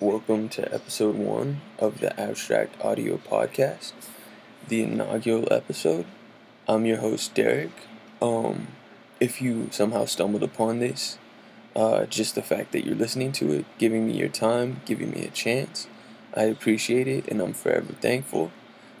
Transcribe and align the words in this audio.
welcome 0.00 0.48
to 0.48 0.74
episode 0.74 1.14
one 1.14 1.60
of 1.78 2.00
the 2.00 2.18
Abstract 2.20 2.80
Audio 2.84 3.16
Podcast, 3.16 3.92
the 4.66 4.82
inaugural 4.82 5.46
episode. 5.52 6.04
I'm 6.68 6.84
your 6.84 6.98
host, 6.98 7.34
Derek. 7.34 7.70
Um, 8.20 8.68
if 9.20 9.40
you 9.40 9.68
somehow 9.70 10.04
stumbled 10.06 10.42
upon 10.42 10.80
this, 10.80 11.18
uh, 11.76 12.06
just 12.06 12.34
the 12.34 12.42
fact 12.42 12.72
that 12.72 12.84
you're 12.84 12.96
listening 12.96 13.30
to 13.32 13.52
it, 13.52 13.66
giving 13.78 14.06
me 14.06 14.18
your 14.18 14.28
time, 14.28 14.80
giving 14.84 15.10
me 15.12 15.24
a 15.24 15.30
chance, 15.30 15.86
I 16.34 16.44
appreciate 16.44 17.06
it 17.06 17.28
and 17.28 17.40
I'm 17.40 17.52
forever 17.52 17.92
thankful. 17.92 18.50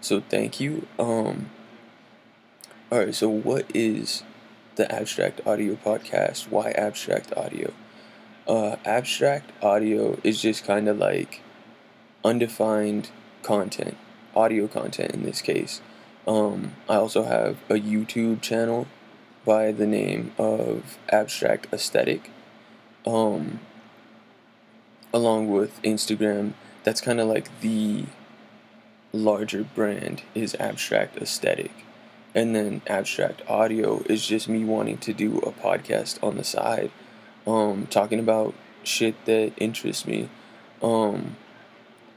So 0.00 0.20
thank 0.20 0.60
you. 0.60 0.86
Um, 0.98 1.50
all 2.92 3.00
right, 3.00 3.14
so 3.14 3.28
what 3.28 3.66
is 3.74 4.22
the 4.76 4.90
Abstract 4.94 5.44
Audio 5.46 5.74
Podcast? 5.74 6.50
Why 6.50 6.70
Abstract 6.70 7.36
Audio? 7.36 7.72
Uh, 8.46 8.76
abstract 8.84 9.50
audio 9.62 10.18
is 10.22 10.42
just 10.42 10.64
kind 10.64 10.86
of 10.86 10.98
like 10.98 11.40
undefined 12.22 13.08
content, 13.42 13.96
audio 14.36 14.68
content 14.68 15.12
in 15.12 15.22
this 15.22 15.40
case. 15.40 15.80
Um, 16.26 16.72
I 16.86 16.96
also 16.96 17.22
have 17.22 17.56
a 17.70 17.74
YouTube 17.74 18.42
channel 18.42 18.86
by 19.46 19.72
the 19.72 19.86
name 19.86 20.32
of 20.36 20.98
Abstract 21.10 21.68
Aesthetic, 21.72 22.30
um, 23.06 23.60
along 25.12 25.50
with 25.50 25.80
Instagram. 25.82 26.52
That's 26.82 27.00
kind 27.00 27.20
of 27.20 27.28
like 27.28 27.48
the 27.62 28.04
larger 29.10 29.64
brand 29.64 30.22
is 30.34 30.54
Abstract 30.60 31.16
Aesthetic. 31.16 31.72
And 32.34 32.54
then 32.54 32.82
Abstract 32.88 33.40
Audio 33.48 34.02
is 34.06 34.26
just 34.26 34.50
me 34.50 34.64
wanting 34.64 34.98
to 34.98 35.14
do 35.14 35.38
a 35.38 35.52
podcast 35.52 36.22
on 36.22 36.36
the 36.36 36.44
side 36.44 36.90
um, 37.46 37.86
talking 37.88 38.18
about 38.18 38.54
shit 38.82 39.24
that 39.26 39.52
interests 39.56 40.06
me. 40.06 40.28
Um, 40.82 41.36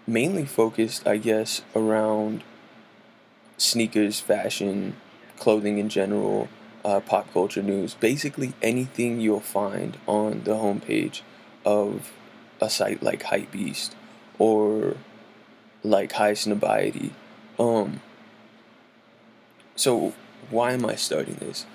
mainly 0.05 0.45
focused, 0.45 1.07
I 1.07 1.17
guess, 1.17 1.61
around 1.75 2.43
sneakers, 3.57 4.19
fashion, 4.19 4.95
clothing 5.37 5.77
in 5.77 5.89
general, 5.89 6.49
uh, 6.85 6.99
pop 6.99 7.31
culture 7.33 7.63
news. 7.63 7.93
Basically, 7.93 8.53
anything 8.61 9.19
you'll 9.19 9.39
find 9.39 9.97
on 10.07 10.43
the 10.43 10.53
homepage 10.53 11.21
of 11.65 12.11
a 12.61 12.69
site 12.69 13.03
like 13.03 13.23
Hypebeast 13.23 13.91
or 14.39 14.97
like 15.83 16.13
Highsnobiety. 16.13 17.11
Um, 17.59 18.01
so, 19.75 20.13
why 20.49 20.71
am 20.71 20.85
I 20.85 20.95
starting 20.95 21.35
this? 21.35 21.65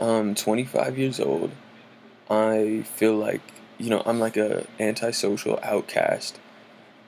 I'm 0.00 0.34
25 0.34 0.98
years 0.98 1.20
old. 1.20 1.50
I 2.32 2.82
feel 2.94 3.14
like 3.14 3.42
you 3.76 3.90
know 3.90 4.02
I'm 4.06 4.18
like 4.18 4.38
a 4.38 4.66
antisocial 4.80 5.58
outcast, 5.62 6.40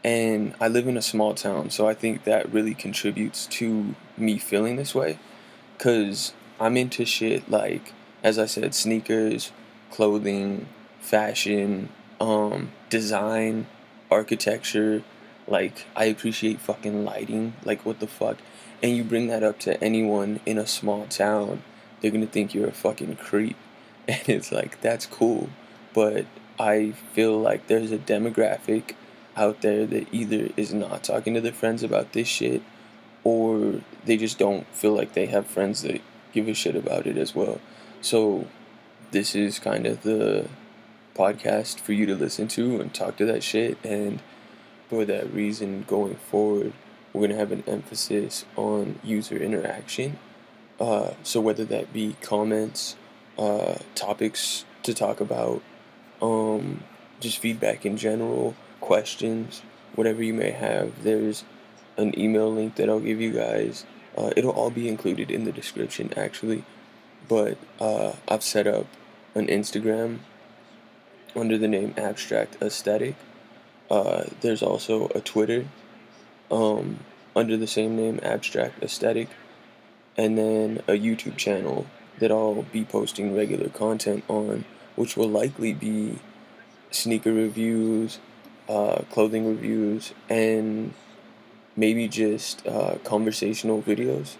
and 0.05 0.55
I 0.61 0.69
live 0.69 0.87
in 0.87 0.99
a 0.99 1.03
small 1.03 1.35
town, 1.35 1.71
so 1.71 1.89
I 1.89 1.95
think 1.95 2.25
that 2.25 2.53
really 2.53 2.75
contributes 2.75 3.47
to 3.47 3.95
me 4.19 4.37
feeling 4.37 4.77
this 4.77 4.95
way, 4.95 5.19
cause 5.79 6.35
I'm 6.61 6.77
into 6.77 7.07
shit 7.07 7.51
like 7.51 7.95
as 8.23 8.39
I 8.39 8.45
said, 8.47 8.75
sneakers, 8.75 9.51
clothing, 9.91 10.67
fashion, 11.01 11.89
um, 12.21 12.73
design, 12.91 13.67
architecture. 14.11 15.03
Like 15.47 15.87
I 15.97 16.05
appreciate 16.05 16.61
fucking 16.61 17.05
lighting. 17.05 17.55
Like 17.65 17.87
what 17.87 18.01
the 18.01 18.07
fuck? 18.07 18.39
And 18.83 18.95
you 18.95 19.05
bring 19.05 19.29
that 19.29 19.43
up 19.43 19.59
to 19.61 19.83
anyone 19.83 20.41
in 20.45 20.59
a 20.59 20.67
small 20.67 21.07
town, 21.07 21.63
they're 22.01 22.11
gonna 22.11 22.27
think 22.27 22.53
you're 22.53 22.69
a 22.69 22.73
fucking 22.73 23.17
creep. 23.17 23.57
and 24.09 24.29
it's 24.29 24.53
like 24.53 24.81
that's 24.81 25.07
cool. 25.07 25.49
But 25.93 26.27
i 26.59 26.93
feel 27.13 27.39
like 27.39 27.67
there's 27.67 27.91
a 27.91 27.99
demographic 27.99 28.95
out 29.37 29.61
there 29.63 29.85
that 29.87 30.07
either 30.13 30.49
is 30.57 30.73
not 30.73 31.03
talking 31.03 31.35
to 31.35 31.41
their 31.41 31.53
friends 31.53 31.83
about 31.83 32.13
this 32.13 32.29
shit 32.29 32.63
or 33.25 33.81
they 34.05 34.17
just 34.17 34.39
don't 34.39 34.67
feel 34.69 34.93
like 34.93 35.15
they 35.15 35.27
have 35.27 35.47
friends 35.47 35.83
that 35.83 36.01
give 36.33 36.47
a 36.47 36.55
shit 36.55 36.77
about 36.77 37.07
it 37.07 37.17
as 37.17 37.35
well. 37.35 37.61
So 38.01 38.47
this 39.11 39.35
is 39.35 39.59
kind 39.59 39.87
of 39.87 40.03
the 40.03 40.49
podcast 41.17 41.81
for 41.81 41.93
you 41.93 42.07
to 42.07 42.15
listen 42.15 42.49
to 42.49 42.81
and 42.81 42.93
talk 42.95 43.17
to 43.17 43.25
that 43.27 43.43
shit. 43.43 43.79
And 43.83 44.21
for 44.89 45.05
that 45.05 45.33
reason 45.33 45.85
going 45.89 46.17
forward 46.17 46.73
we're 47.13 47.21
going 47.21 47.31
to 47.31 47.37
have 47.37 47.53
an 47.53 47.63
emphasis 47.67 48.45
on 48.57 48.99
user 49.05 49.37
interaction. 49.37 50.19
Uh, 50.81 51.13
so 51.23 51.41
whether 51.41 51.65
that 51.65 51.93
be 51.93 52.17
comments 52.21 52.97
uh, 53.39 53.75
topics 53.95 54.65
to 54.83 54.95
talk 54.95 55.21
about, 55.21 55.63
um, 56.23 56.83
just 57.21 57.39
feedback 57.39 57.85
in 57.87 57.97
general, 57.97 58.55
questions, 58.81 59.63
whatever 59.95 60.23
you 60.23 60.35
may 60.35 60.51
have. 60.51 61.03
There's 61.03 61.45
an 61.97 62.19
email 62.19 62.53
link 62.53 62.77
that 62.77 62.89
I'll 62.89 63.01
give 63.01 63.21
you 63.21 63.33
guys. 63.33 63.85
Uh, 64.17 64.31
it'll 64.37 64.53
all 64.53 64.71
be 64.71 64.89
included 64.89 65.31
in 65.31 65.45
the 65.45 65.53
description 65.53 66.13
actually, 66.17 66.65
but 67.29 67.59
uh, 67.81 68.13
I've 68.29 68.43
set 68.43 68.67
up 68.67 68.87
an 69.35 69.47
Instagram 69.49 70.21
under 71.35 71.59
the 71.59 71.69
name 71.69 71.95
Abstract 71.97 72.57
Aesthetic. 72.63 73.17
Uh, 73.91 74.25
there's 74.41 74.63
also 74.63 75.09
a 75.15 75.21
Twitter 75.21 75.67
um, 76.51 77.01
under 77.35 77.57
the 77.57 77.67
same 77.67 77.97
name, 77.97 78.21
Abstract 78.23 78.83
Aesthetic, 78.83 79.29
and 80.17 80.39
then 80.39 80.81
a 80.87 80.93
YouTube 80.93 81.37
channel 81.37 81.87
that 82.19 82.31
I'll 82.31 82.63
be 82.73 82.85
posting 82.85 83.37
regular 83.37 83.69
content 83.69 84.25
on, 84.29 84.65
which 84.97 85.17
will 85.17 85.29
likely 85.29 85.73
be 85.73 86.19
sneaker 86.91 87.33
reviews, 87.33 88.19
uh, 88.69 89.03
clothing 89.11 89.47
reviews, 89.47 90.13
and 90.29 90.95
maybe 91.77 92.09
just 92.09 92.67
uh, 92.67 92.97
conversational 93.05 93.83
videos. 93.83 94.37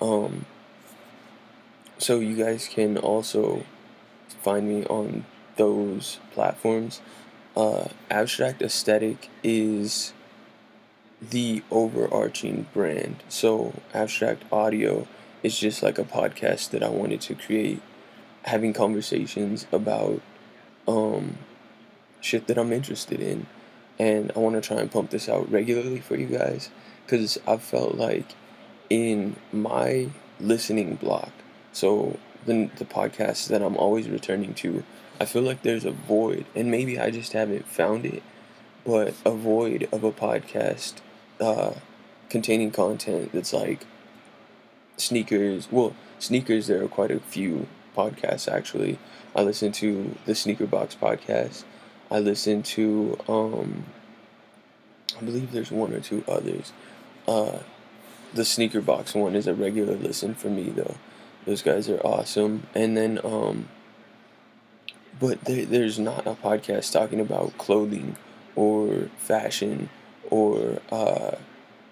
Um, 0.00 0.44
so 1.98 2.18
you 2.20 2.36
guys 2.36 2.68
can 2.68 2.96
also 2.96 3.64
find 4.42 4.68
me 4.68 4.84
on 4.86 5.24
those 5.56 6.18
platforms. 6.32 7.00
Uh, 7.56 7.88
Abstract 8.10 8.62
Aesthetic 8.62 9.28
is 9.42 10.12
the 11.20 11.62
overarching 11.70 12.66
brand. 12.72 13.22
So 13.28 13.74
Abstract 13.92 14.44
Audio 14.52 15.06
it's 15.42 15.58
just 15.58 15.82
like 15.82 15.98
a 15.98 16.04
podcast 16.04 16.70
that 16.70 16.82
I 16.82 16.88
wanted 16.88 17.20
to 17.22 17.34
create, 17.34 17.80
having 18.44 18.72
conversations 18.72 19.66
about 19.72 20.20
um, 20.86 21.38
shit 22.20 22.46
that 22.46 22.58
I'm 22.58 22.72
interested 22.72 23.20
in. 23.20 23.46
And 23.98 24.32
I 24.34 24.38
want 24.38 24.54
to 24.56 24.66
try 24.66 24.78
and 24.78 24.90
pump 24.90 25.10
this 25.10 25.28
out 25.28 25.50
regularly 25.50 26.00
for 26.00 26.16
you 26.16 26.26
guys 26.26 26.70
because 27.04 27.38
I 27.46 27.58
felt 27.58 27.96
like 27.96 28.34
in 28.88 29.36
my 29.52 30.08
listening 30.38 30.94
block, 30.94 31.32
so 31.72 32.18
the, 32.46 32.70
the 32.76 32.84
podcasts 32.84 33.48
that 33.48 33.62
I'm 33.62 33.76
always 33.76 34.08
returning 34.08 34.54
to, 34.54 34.84
I 35.20 35.26
feel 35.26 35.42
like 35.42 35.62
there's 35.62 35.84
a 35.84 35.90
void, 35.90 36.46
and 36.54 36.70
maybe 36.70 36.98
I 36.98 37.10
just 37.10 37.32
haven't 37.32 37.66
found 37.66 38.06
it, 38.06 38.22
but 38.86 39.14
a 39.24 39.32
void 39.32 39.86
of 39.92 40.02
a 40.02 40.12
podcast 40.12 40.94
uh, 41.40 41.74
containing 42.30 42.70
content 42.70 43.32
that's 43.32 43.52
like 43.52 43.84
sneakers. 45.00 45.70
Well, 45.70 45.94
sneakers. 46.18 46.66
There 46.66 46.82
are 46.82 46.88
quite 46.88 47.10
a 47.10 47.20
few 47.20 47.66
podcasts 47.96 48.50
actually. 48.50 48.98
I 49.34 49.42
listen 49.42 49.72
to 49.72 50.16
the 50.26 50.34
Sneaker 50.34 50.66
Box 50.66 50.96
podcast. 51.00 51.64
I 52.10 52.18
listen 52.18 52.62
to 52.62 53.18
um, 53.28 53.84
I 55.18 55.24
believe 55.24 55.52
there's 55.52 55.70
one 55.70 55.92
or 55.92 56.00
two 56.00 56.24
others. 56.26 56.72
Uh, 57.28 57.58
the 58.34 58.44
Sneaker 58.44 58.80
Box 58.80 59.14
one 59.14 59.34
is 59.34 59.46
a 59.46 59.54
regular 59.54 59.94
listen 59.94 60.34
for 60.34 60.48
me 60.48 60.70
though. 60.70 60.96
Those 61.46 61.62
guys 61.62 61.88
are 61.88 62.00
awesome. 62.00 62.66
And 62.74 62.96
then 62.96 63.20
um, 63.24 63.68
but 65.18 65.44
there, 65.44 65.64
there's 65.64 65.98
not 65.98 66.26
a 66.26 66.34
podcast 66.34 66.92
talking 66.92 67.20
about 67.20 67.56
clothing 67.58 68.16
or 68.56 69.10
fashion 69.18 69.88
or 70.30 70.80
uh, 70.90 71.36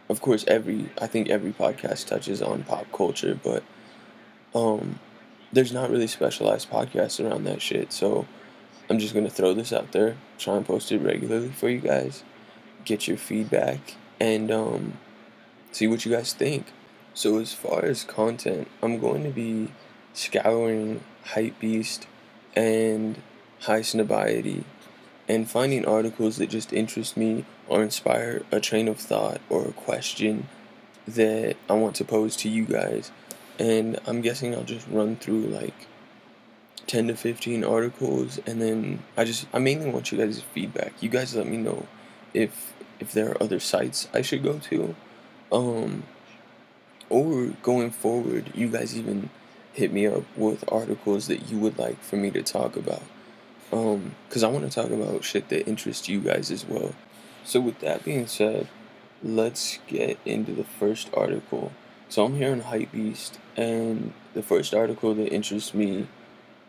of 0.08 0.20
course 0.20 0.44
every 0.46 0.90
I 1.00 1.06
think 1.06 1.28
every 1.28 1.52
podcast 1.52 2.06
touches 2.06 2.43
on 2.43 2.64
pop 2.64 2.90
culture, 2.93 3.38
but 3.43 3.62
um 4.55 4.99
there's 5.52 5.72
not 5.72 5.90
really 5.90 6.06
specialized 6.06 6.70
podcasts 6.70 7.25
around 7.25 7.44
that 7.44 7.62
shit. 7.62 7.93
So 7.93 8.26
I'm 8.90 8.99
just 8.99 9.14
gonna 9.14 9.31
throw 9.31 9.55
this 9.55 9.72
out 9.72 9.93
there, 9.93 10.16
try 10.38 10.56
and 10.56 10.66
post 10.66 10.93
it 10.93 10.99
regularly 10.99 11.49
for 11.49 11.69
you 11.69 11.81
guys, 11.81 12.22
get 12.84 13.08
your 13.08 13.16
feedback, 13.16 13.96
and 14.20 14.50
um, 14.50 14.94
see 15.72 15.87
what 15.87 16.05
you 16.05 16.12
guys 16.12 16.32
think. 16.32 16.66
So 17.14 17.38
as 17.38 17.52
far 17.52 17.84
as 17.84 18.05
content, 18.05 18.69
I'm 18.82 18.99
going 18.99 19.25
to 19.25 19.31
be 19.31 19.72
scouring 20.12 21.02
Hypebeast 21.26 22.06
and 22.55 23.20
Highsnobiety 23.62 24.64
and 25.28 25.48
finding 25.48 25.84
articles 25.84 26.38
that 26.38 26.48
just 26.48 26.72
interest 26.72 27.16
me 27.16 27.44
or 27.69 27.82
inspire 27.82 28.42
a 28.50 28.60
train 28.60 28.88
of 28.88 28.98
thought 28.98 29.40
or 29.50 29.66
a 29.66 29.72
question 29.72 30.48
that 31.06 31.56
I 31.69 31.75
want 31.75 31.96
to 31.96 32.04
pose 32.04 32.34
to 32.36 32.48
you 32.48 32.64
guys. 32.64 33.12
And 33.58 33.98
I'm 34.06 34.20
guessing 34.20 34.54
I'll 34.54 34.64
just 34.64 34.86
run 34.88 35.16
through 35.16 35.42
like 35.42 35.86
10 36.86 37.08
to 37.08 37.16
15 37.16 37.64
articles 37.64 38.40
and 38.46 38.62
then 38.62 39.02
I 39.16 39.25
just 39.25 39.46
I 39.52 39.58
mainly 39.58 39.90
want 39.90 40.10
you 40.10 40.19
guys' 40.19 40.40
feedback. 40.40 40.94
You 41.02 41.10
guys 41.10 41.36
let 41.36 41.46
me 41.46 41.58
know 41.58 41.86
if 42.32 42.72
if 42.98 43.12
there 43.12 43.31
are 43.31 43.42
other 43.42 43.60
sites 43.60 44.08
I 44.14 44.22
should 44.22 44.42
go 44.42 44.58
to. 44.58 44.94
Um, 45.52 46.04
or 47.10 47.46
going 47.62 47.90
forward, 47.90 48.52
you 48.54 48.69
guys 48.69 48.96
even 48.98 49.31
hit 49.72 49.92
me 49.92 50.06
up 50.06 50.24
with 50.36 50.70
articles 50.70 51.26
that 51.28 51.48
you 51.48 51.58
would 51.58 51.78
like 51.78 52.02
for 52.02 52.16
me 52.16 52.31
to 52.32 52.42
talk 52.42 52.76
about. 52.76 53.02
Um, 53.73 54.15
cause 54.31 54.43
I 54.43 54.49
want 54.49 54.70
to 54.70 54.70
talk 54.70 54.91
about 54.91 55.25
shit 55.25 55.49
that 55.50 55.69
interests 55.69 56.09
you 56.09 56.20
guys 56.20 56.50
as 56.50 56.67
well. 56.67 56.94
So 57.44 57.61
with 57.61 57.81
that 57.81 58.05
being 58.05 58.26
said, 58.26 58.69
let's 59.23 59.79
get 59.87 60.19
into 60.25 60.53
the 60.53 60.65
first 60.65 61.11
article. 61.15 61.73
So 62.09 62.25
I'm 62.25 62.37
here 62.37 62.53
on 62.53 62.62
Hypebeast, 62.62 63.32
and 63.56 64.15
the 64.32 64.43
first 64.43 64.73
article 64.73 65.15
that 65.15 65.32
interests 65.32 65.75
me, 65.75 66.06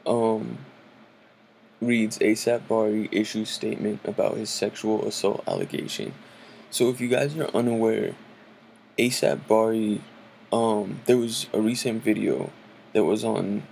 um, 0.06 0.58
reads 1.82 2.20
ASAP 2.20 2.68
Bari 2.68 3.08
issues 3.12 3.50
statement 3.50 4.02
about 4.04 4.36
his 4.36 4.50
sexual 4.50 5.06
assault 5.08 5.44
allegation. 5.48 6.14
So 6.72 6.90
if 6.90 7.00
you 7.00 7.08
guys 7.08 7.38
are 7.38 7.48
unaware, 7.56 8.16
ASAP 8.98 9.48
Bari, 9.48 10.02
um, 10.52 11.00
there 11.06 11.18
was 11.18 11.48
a 11.54 11.62
recent 11.62 12.04
video 12.04 12.52
that 12.94 13.06
was 13.06 13.24
on, 13.24 13.64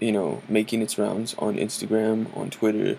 you 0.00 0.12
know, 0.12 0.42
making 0.48 0.82
its 0.82 0.98
rounds 0.98 1.34
on 1.38 1.56
Instagram, 1.56 2.34
on 2.36 2.50
Twitter, 2.50 2.98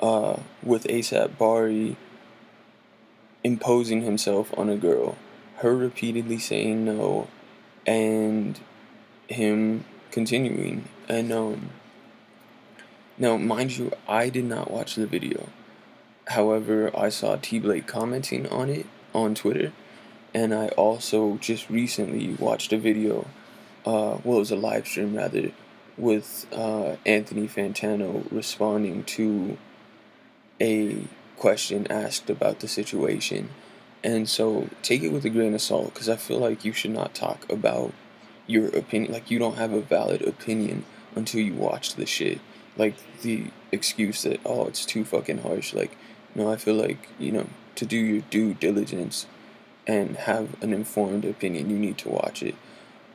uh, 0.00 0.38
with 0.62 0.84
ASAP 0.84 1.36
Bari 1.38 1.96
imposing 3.44 4.02
himself 4.02 4.56
on 4.58 4.68
a 4.68 4.76
girl, 4.76 5.16
her 5.56 5.76
repeatedly 5.76 6.38
saying 6.38 6.84
no, 6.84 7.28
and 7.86 8.58
him 9.28 9.84
continuing. 10.10 10.88
And 11.08 11.32
um, 11.32 11.70
now, 13.16 13.36
mind 13.36 13.76
you, 13.76 13.92
I 14.08 14.28
did 14.28 14.44
not 14.44 14.70
watch 14.70 14.94
the 14.94 15.06
video. 15.06 15.48
However, 16.28 16.90
I 16.96 17.08
saw 17.08 17.36
T 17.36 17.58
Blake 17.58 17.86
commenting 17.86 18.46
on 18.48 18.68
it 18.68 18.86
on 19.14 19.34
Twitter, 19.34 19.72
and 20.34 20.52
I 20.54 20.68
also 20.68 21.36
just 21.40 21.70
recently 21.70 22.34
watched 22.34 22.72
a 22.72 22.78
video 22.78 23.26
uh, 23.88 24.18
well, 24.22 24.36
it 24.36 24.40
was 24.40 24.50
a 24.50 24.56
live 24.56 24.86
stream 24.86 25.16
rather, 25.16 25.50
with 25.98 26.46
uh, 26.52 26.96
Anthony 27.04 27.48
Fantano 27.48 28.30
responding 28.30 29.04
to 29.04 29.58
a 30.60 31.04
question 31.36 31.86
asked 31.90 32.30
about 32.30 32.60
the 32.60 32.68
situation. 32.68 33.50
And 34.04 34.28
so 34.28 34.68
take 34.82 35.02
it 35.02 35.12
with 35.12 35.24
a 35.24 35.30
grain 35.30 35.54
of 35.54 35.60
salt 35.60 35.92
because 35.92 36.08
I 36.08 36.16
feel 36.16 36.38
like 36.38 36.64
you 36.64 36.72
should 36.72 36.92
not 36.92 37.14
talk 37.14 37.50
about 37.50 37.92
your 38.46 38.68
opinion. 38.68 39.12
Like, 39.12 39.30
you 39.30 39.38
don't 39.38 39.56
have 39.56 39.72
a 39.72 39.80
valid 39.80 40.22
opinion 40.22 40.84
until 41.14 41.40
you 41.40 41.54
watch 41.54 41.94
the 41.94 42.06
shit. 42.06 42.40
Like, 42.76 42.94
the 43.22 43.46
excuse 43.72 44.22
that, 44.22 44.40
oh, 44.44 44.66
it's 44.66 44.86
too 44.86 45.04
fucking 45.04 45.38
harsh. 45.38 45.74
Like, 45.74 45.96
no, 46.34 46.50
I 46.50 46.56
feel 46.56 46.74
like, 46.74 47.08
you 47.18 47.32
know, 47.32 47.46
to 47.74 47.84
do 47.84 47.96
your 47.96 48.22
due 48.22 48.54
diligence 48.54 49.26
and 49.86 50.16
have 50.16 50.60
an 50.62 50.72
informed 50.72 51.24
opinion, 51.24 51.70
you 51.70 51.78
need 51.78 51.98
to 51.98 52.08
watch 52.08 52.42
it. 52.42 52.54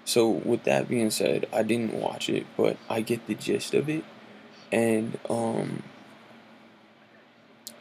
So 0.06 0.30
with 0.30 0.64
that 0.64 0.90
being 0.90 1.12
said, 1.12 1.48
I 1.54 1.64
didn't 1.64 1.94
watch 1.94 2.30
it, 2.30 2.46
but 2.58 2.78
I 2.90 3.02
get 3.02 3.26
the 3.28 3.36
gist 3.36 3.74
of 3.74 3.90
it. 3.90 4.04
And 4.72 5.20
um 5.30 5.84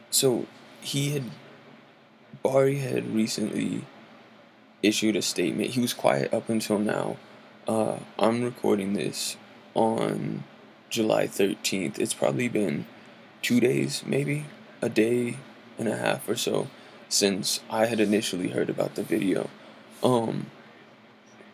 so 0.09 0.45
he 0.81 1.11
had 1.11 1.23
Bari 2.41 2.79
had 2.79 3.13
recently 3.13 3.85
issued 4.81 5.15
a 5.15 5.21
statement. 5.21 5.71
He 5.71 5.79
was 5.79 5.93
quiet 5.93 6.33
up 6.33 6.49
until 6.49 6.77
now. 6.77 7.17
Uh, 7.67 7.99
I'm 8.19 8.43
recording 8.43 8.93
this 8.93 9.37
on 9.73 10.43
July 10.89 11.25
13th. 11.27 11.97
It's 11.97 12.13
probably 12.13 12.49
been 12.49 12.85
two 13.41 13.61
days, 13.61 14.03
maybe 14.05 14.45
a 14.81 14.89
day 14.89 15.37
and 15.79 15.87
a 15.87 15.95
half 15.95 16.27
or 16.27 16.35
so 16.35 16.67
since 17.07 17.61
I 17.69 17.85
had 17.85 17.99
initially 17.99 18.49
heard 18.49 18.69
about 18.69 18.95
the 18.95 19.03
video. 19.03 19.49
Um, 20.01 20.47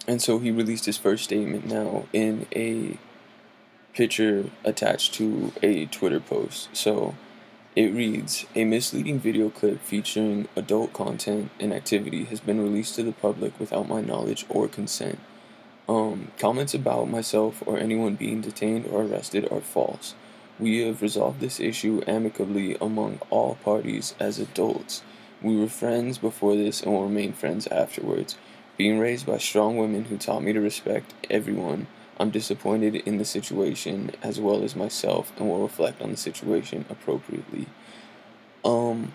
and 0.07 0.21
so 0.21 0.39
he 0.39 0.51
released 0.51 0.85
his 0.85 0.97
first 0.97 1.25
statement 1.25 1.67
now 1.67 2.05
in 2.13 2.47
a 2.55 2.97
picture 3.93 4.49
attached 4.63 5.13
to 5.15 5.51
a 5.61 5.85
Twitter 5.87 6.19
post. 6.19 6.69
So 6.73 7.15
it 7.75 7.93
reads 7.93 8.45
A 8.55 8.65
misleading 8.65 9.19
video 9.19 9.49
clip 9.49 9.81
featuring 9.81 10.47
adult 10.55 10.93
content 10.93 11.51
and 11.59 11.73
activity 11.73 12.23
has 12.25 12.39
been 12.39 12.61
released 12.61 12.95
to 12.95 13.03
the 13.03 13.11
public 13.11 13.59
without 13.59 13.87
my 13.87 14.01
knowledge 14.01 14.45
or 14.49 14.67
consent. 14.67 15.19
Um, 15.87 16.31
comments 16.37 16.73
about 16.73 17.09
myself 17.09 17.63
or 17.65 17.77
anyone 17.77 18.15
being 18.15 18.41
detained 18.41 18.85
or 18.87 19.03
arrested 19.03 19.47
are 19.51 19.61
false. 19.61 20.13
We 20.59 20.81
have 20.81 21.01
resolved 21.01 21.39
this 21.39 21.59
issue 21.59 22.01
amicably 22.05 22.75
among 22.81 23.19
all 23.29 23.55
parties 23.63 24.13
as 24.19 24.39
adults. 24.39 25.01
We 25.41 25.57
were 25.57 25.69
friends 25.69 26.17
before 26.17 26.55
this 26.55 26.81
and 26.81 26.91
will 26.91 27.03
remain 27.03 27.33
friends 27.33 27.65
afterwards. 27.67 28.37
Being 28.79 28.97
raised 28.97 29.25
by 29.25 29.39
strong 29.39 29.75
women 29.75 30.05
who 30.05 30.15
taught 30.17 30.41
me 30.41 30.53
to 30.53 30.61
respect 30.61 31.13
everyone, 31.29 31.87
I'm 32.17 32.29
disappointed 32.29 32.95
in 32.95 33.17
the 33.17 33.25
situation 33.25 34.11
as 34.23 34.39
well 34.39 34.63
as 34.63 34.73
myself 34.73 35.33
and 35.35 35.49
will 35.49 35.61
reflect 35.61 36.01
on 36.01 36.11
the 36.11 36.15
situation 36.15 36.85
appropriately. 36.89 37.65
Um, 38.63 39.11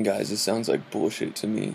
guys, 0.00 0.30
it 0.30 0.36
sounds 0.36 0.68
like 0.68 0.88
bullshit 0.92 1.34
to 1.34 1.48
me. 1.48 1.74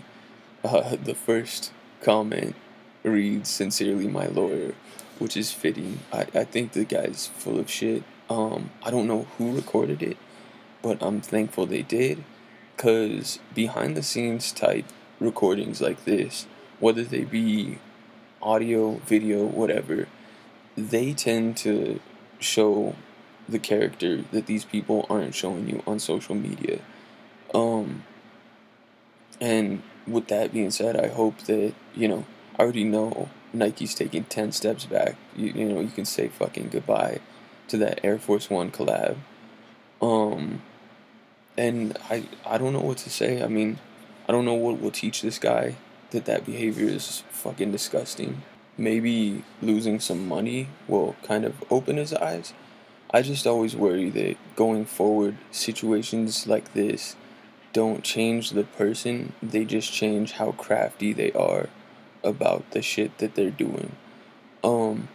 Uh, 0.64 0.96
the 1.04 1.14
first 1.14 1.70
comment 2.00 2.54
reads, 3.02 3.50
Sincerely, 3.50 4.08
my 4.08 4.28
lawyer, 4.28 4.72
which 5.18 5.36
is 5.36 5.52
fitting. 5.52 6.00
I, 6.10 6.28
I 6.34 6.44
think 6.44 6.72
the 6.72 6.86
guy's 6.86 7.26
full 7.26 7.58
of 7.58 7.68
shit. 7.68 8.04
Um, 8.30 8.70
I 8.82 8.90
don't 8.90 9.06
know 9.06 9.26
who 9.36 9.54
recorded 9.54 10.02
it, 10.02 10.16
but 10.80 11.02
I'm 11.02 11.20
thankful 11.20 11.66
they 11.66 11.82
did, 11.82 12.24
because 12.74 13.38
behind 13.54 13.98
the 13.98 14.02
scenes 14.02 14.50
type 14.50 14.86
recordings 15.20 15.82
like 15.82 16.06
this, 16.06 16.46
whether 16.80 17.04
they 17.04 17.24
be 17.24 17.78
audio, 18.42 18.94
video, 19.06 19.44
whatever, 19.44 20.08
they 20.76 21.12
tend 21.12 21.56
to 21.58 22.00
show 22.38 22.96
the 23.48 23.58
character 23.58 24.24
that 24.32 24.46
these 24.46 24.64
people 24.64 25.06
aren't 25.10 25.34
showing 25.34 25.68
you 25.68 25.82
on 25.86 25.98
social 25.98 26.34
media. 26.34 26.80
Um, 27.54 28.04
and 29.40 29.82
with 30.06 30.28
that 30.28 30.52
being 30.52 30.70
said, 30.70 30.96
I 30.96 31.08
hope 31.08 31.38
that, 31.42 31.74
you 31.94 32.08
know, 32.08 32.24
I 32.58 32.62
already 32.62 32.84
know 32.84 33.28
Nike's 33.52 33.94
taking 33.94 34.24
10 34.24 34.52
steps 34.52 34.86
back. 34.86 35.16
You, 35.36 35.52
you 35.52 35.64
know, 35.66 35.80
you 35.80 35.88
can 35.88 36.04
say 36.04 36.28
fucking 36.28 36.68
goodbye 36.68 37.20
to 37.68 37.76
that 37.78 38.00
Air 38.04 38.18
Force 38.18 38.48
One 38.48 38.70
collab. 38.70 39.16
Um, 40.00 40.62
and 41.56 41.98
I, 42.08 42.24
I 42.46 42.58
don't 42.58 42.72
know 42.72 42.80
what 42.80 42.98
to 42.98 43.10
say. 43.10 43.42
I 43.42 43.48
mean, 43.48 43.78
I 44.28 44.32
don't 44.32 44.44
know 44.44 44.54
what 44.54 44.80
will 44.80 44.90
teach 44.90 45.22
this 45.22 45.38
guy 45.38 45.76
that 46.10 46.24
that 46.26 46.46
behavior 46.46 46.88
is 46.88 47.22
fucking 47.30 47.72
disgusting. 47.72 48.42
Maybe 48.76 49.44
losing 49.60 50.00
some 50.00 50.26
money 50.26 50.68
will 50.88 51.16
kind 51.22 51.44
of 51.44 51.62
open 51.70 51.96
his 51.96 52.14
eyes. 52.14 52.52
I 53.12 53.22
just 53.22 53.46
always 53.46 53.74
worry 53.74 54.08
that 54.10 54.36
going 54.56 54.84
forward, 54.84 55.36
situations 55.50 56.46
like 56.46 56.72
this 56.74 57.16
don't 57.72 58.02
change 58.02 58.50
the 58.50 58.64
person, 58.64 59.32
they 59.42 59.64
just 59.64 59.92
change 59.92 60.32
how 60.32 60.52
crafty 60.52 61.12
they 61.12 61.32
are 61.32 61.68
about 62.22 62.70
the 62.70 62.82
shit 62.82 63.18
that 63.18 63.34
they're 63.34 63.50
doing. 63.50 63.92
Um, 64.62 65.08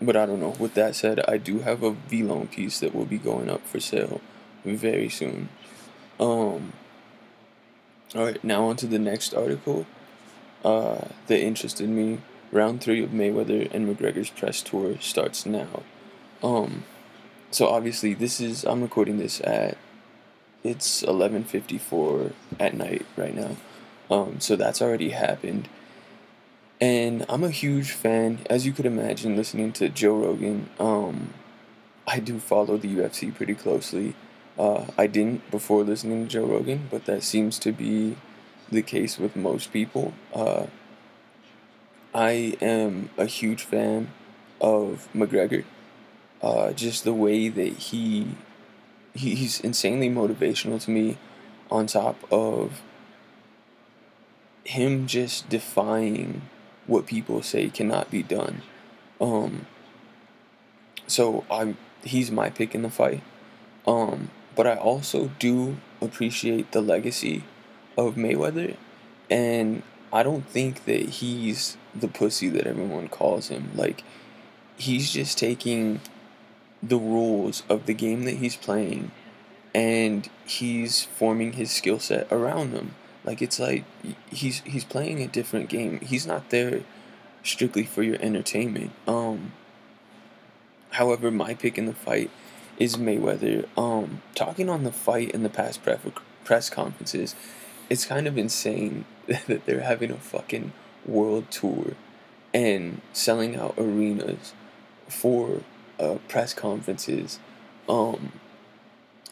but 0.00 0.16
I 0.16 0.26
don't 0.26 0.40
know. 0.40 0.54
With 0.58 0.74
that 0.74 0.94
said, 0.94 1.20
I 1.28 1.38
do 1.38 1.60
have 1.60 1.82
a 1.82 1.92
VLONE 1.92 2.50
piece 2.50 2.80
that 2.80 2.94
will 2.94 3.04
be 3.04 3.18
going 3.18 3.48
up 3.48 3.66
for 3.66 3.80
sale 3.80 4.20
very 4.64 5.08
soon. 5.08 5.48
Um, 6.20 6.72
all 8.14 8.24
right, 8.24 8.42
now 8.42 8.64
on 8.66 8.76
to 8.76 8.86
the 8.86 8.98
next 8.98 9.34
article 9.34 9.86
uh, 10.64 11.08
that 11.26 11.40
interested 11.40 11.88
me. 11.88 12.18
Round 12.50 12.80
three 12.80 13.02
of 13.04 13.10
Mayweather 13.10 13.70
and 13.74 13.86
McGregor's 13.86 14.30
press 14.30 14.62
tour 14.62 14.96
starts 15.00 15.44
now. 15.44 15.82
Um, 16.42 16.84
so 17.50 17.68
obviously 17.68 18.14
this 18.14 18.40
is 18.40 18.64
I'm 18.64 18.80
recording 18.80 19.18
this 19.18 19.40
at 19.42 19.76
it's 20.64 21.02
11:54 21.02 22.32
at 22.58 22.74
night 22.74 23.04
right 23.16 23.34
now. 23.34 23.56
Um, 24.10 24.40
so 24.40 24.56
that's 24.56 24.80
already 24.80 25.10
happened. 25.10 25.68
And 26.80 27.26
I'm 27.28 27.44
a 27.44 27.50
huge 27.50 27.90
fan, 27.90 28.38
as 28.48 28.64
you 28.64 28.72
could 28.72 28.86
imagine, 28.86 29.36
listening 29.36 29.72
to 29.72 29.88
Joe 29.88 30.16
Rogan. 30.16 30.70
Um, 30.78 31.34
I 32.06 32.20
do 32.20 32.38
follow 32.38 32.76
the 32.76 32.88
UFC 32.88 33.34
pretty 33.34 33.54
closely. 33.54 34.14
Uh, 34.58 34.86
I 34.98 35.06
didn't 35.06 35.48
before 35.50 35.84
listening 35.84 36.24
to 36.24 36.30
Joe 36.30 36.46
Rogan, 36.46 36.88
but 36.90 37.04
that 37.04 37.22
seems 37.22 37.58
to 37.60 37.70
be 37.70 38.16
the 38.70 38.82
case 38.82 39.18
with 39.18 39.36
most 39.36 39.72
people. 39.72 40.14
Uh, 40.34 40.66
I 42.12 42.56
am 42.60 43.10
a 43.16 43.26
huge 43.26 43.62
fan 43.62 44.10
of 44.60 45.08
McGregor. 45.14 45.64
Uh, 46.42 46.72
just 46.72 47.04
the 47.04 47.14
way 47.14 47.48
that 47.48 47.72
he, 47.74 48.28
he 49.14 49.34
he's 49.34 49.60
insanely 49.60 50.10
motivational 50.10 50.82
to 50.82 50.90
me. 50.90 51.18
On 51.70 51.86
top 51.86 52.16
of 52.32 52.80
him 54.64 55.06
just 55.06 55.48
defying 55.50 56.42
what 56.86 57.06
people 57.06 57.42
say 57.42 57.68
cannot 57.68 58.10
be 58.10 58.22
done. 58.22 58.62
Um, 59.20 59.66
so 61.06 61.44
I'm 61.50 61.76
he's 62.02 62.30
my 62.30 62.50
pick 62.50 62.74
in 62.74 62.82
the 62.82 62.90
fight. 62.90 63.22
Um, 63.86 64.30
but 64.58 64.66
I 64.66 64.74
also 64.74 65.30
do 65.38 65.76
appreciate 66.02 66.72
the 66.72 66.80
legacy 66.80 67.44
of 67.96 68.16
Mayweather, 68.16 68.74
and 69.30 69.84
I 70.12 70.24
don't 70.24 70.44
think 70.48 70.84
that 70.86 71.00
he's 71.08 71.76
the 71.94 72.08
pussy 72.08 72.48
that 72.48 72.66
everyone 72.66 73.06
calls 73.06 73.50
him. 73.50 73.70
Like, 73.76 74.02
he's 74.76 75.12
just 75.12 75.38
taking 75.38 76.00
the 76.82 76.98
rules 76.98 77.62
of 77.68 77.86
the 77.86 77.94
game 77.94 78.24
that 78.24 78.38
he's 78.38 78.56
playing 78.56 79.12
and 79.72 80.28
he's 80.44 81.04
forming 81.04 81.52
his 81.52 81.70
skill 81.70 82.00
set 82.00 82.26
around 82.32 82.72
them. 82.72 82.96
Like 83.24 83.40
it's 83.40 83.60
like 83.60 83.84
he's 84.30 84.60
he's 84.60 84.84
playing 84.84 85.20
a 85.22 85.26
different 85.26 85.68
game. 85.68 86.00
He's 86.00 86.26
not 86.26 86.50
there 86.50 86.82
strictly 87.42 87.84
for 87.84 88.02
your 88.02 88.16
entertainment. 88.20 88.92
Um 89.06 89.52
however, 90.92 91.30
my 91.30 91.54
pick 91.54 91.76
in 91.76 91.86
the 91.86 91.94
fight 91.94 92.30
is 92.78 92.96
Mayweather. 92.96 93.66
Um 93.76 94.22
talking 94.34 94.68
on 94.68 94.84
the 94.84 94.92
fight 94.92 95.30
in 95.32 95.42
the 95.42 95.50
past 95.50 95.80
press 96.44 96.70
conferences, 96.70 97.34
it's 97.90 98.04
kind 98.04 98.26
of 98.26 98.38
insane 98.38 99.04
that 99.26 99.66
they're 99.66 99.80
having 99.80 100.10
a 100.10 100.16
fucking 100.16 100.72
world 101.06 101.50
tour 101.50 101.94
and 102.54 103.00
selling 103.12 103.56
out 103.56 103.74
arenas 103.78 104.52
for 105.08 105.62
uh, 105.98 106.16
press 106.28 106.54
conferences. 106.54 107.38
Um, 107.88 108.32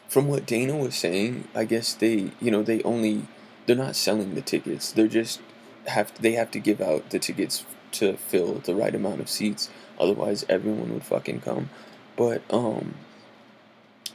from 0.07 0.27
what 0.27 0.45
Dana 0.45 0.75
was 0.75 0.95
saying, 0.95 1.47
I 1.53 1.65
guess 1.65 1.93
they, 1.93 2.31
you 2.39 2.51
know, 2.51 2.63
they 2.63 2.81
only 2.83 3.23
they're 3.65 3.75
not 3.75 3.95
selling 3.95 4.35
the 4.35 4.41
tickets. 4.41 4.91
They're 4.91 5.07
just 5.07 5.41
have 5.87 6.13
to, 6.15 6.21
they 6.21 6.33
have 6.33 6.51
to 6.51 6.59
give 6.59 6.81
out 6.81 7.09
the 7.09 7.19
tickets 7.19 7.65
to 7.93 8.17
fill 8.17 8.55
the 8.55 8.75
right 8.75 8.95
amount 8.95 9.21
of 9.21 9.29
seats. 9.29 9.69
Otherwise, 9.99 10.45
everyone 10.47 10.93
would 10.93 11.03
fucking 11.03 11.41
come. 11.41 11.69
But 12.15 12.41
um, 12.49 12.95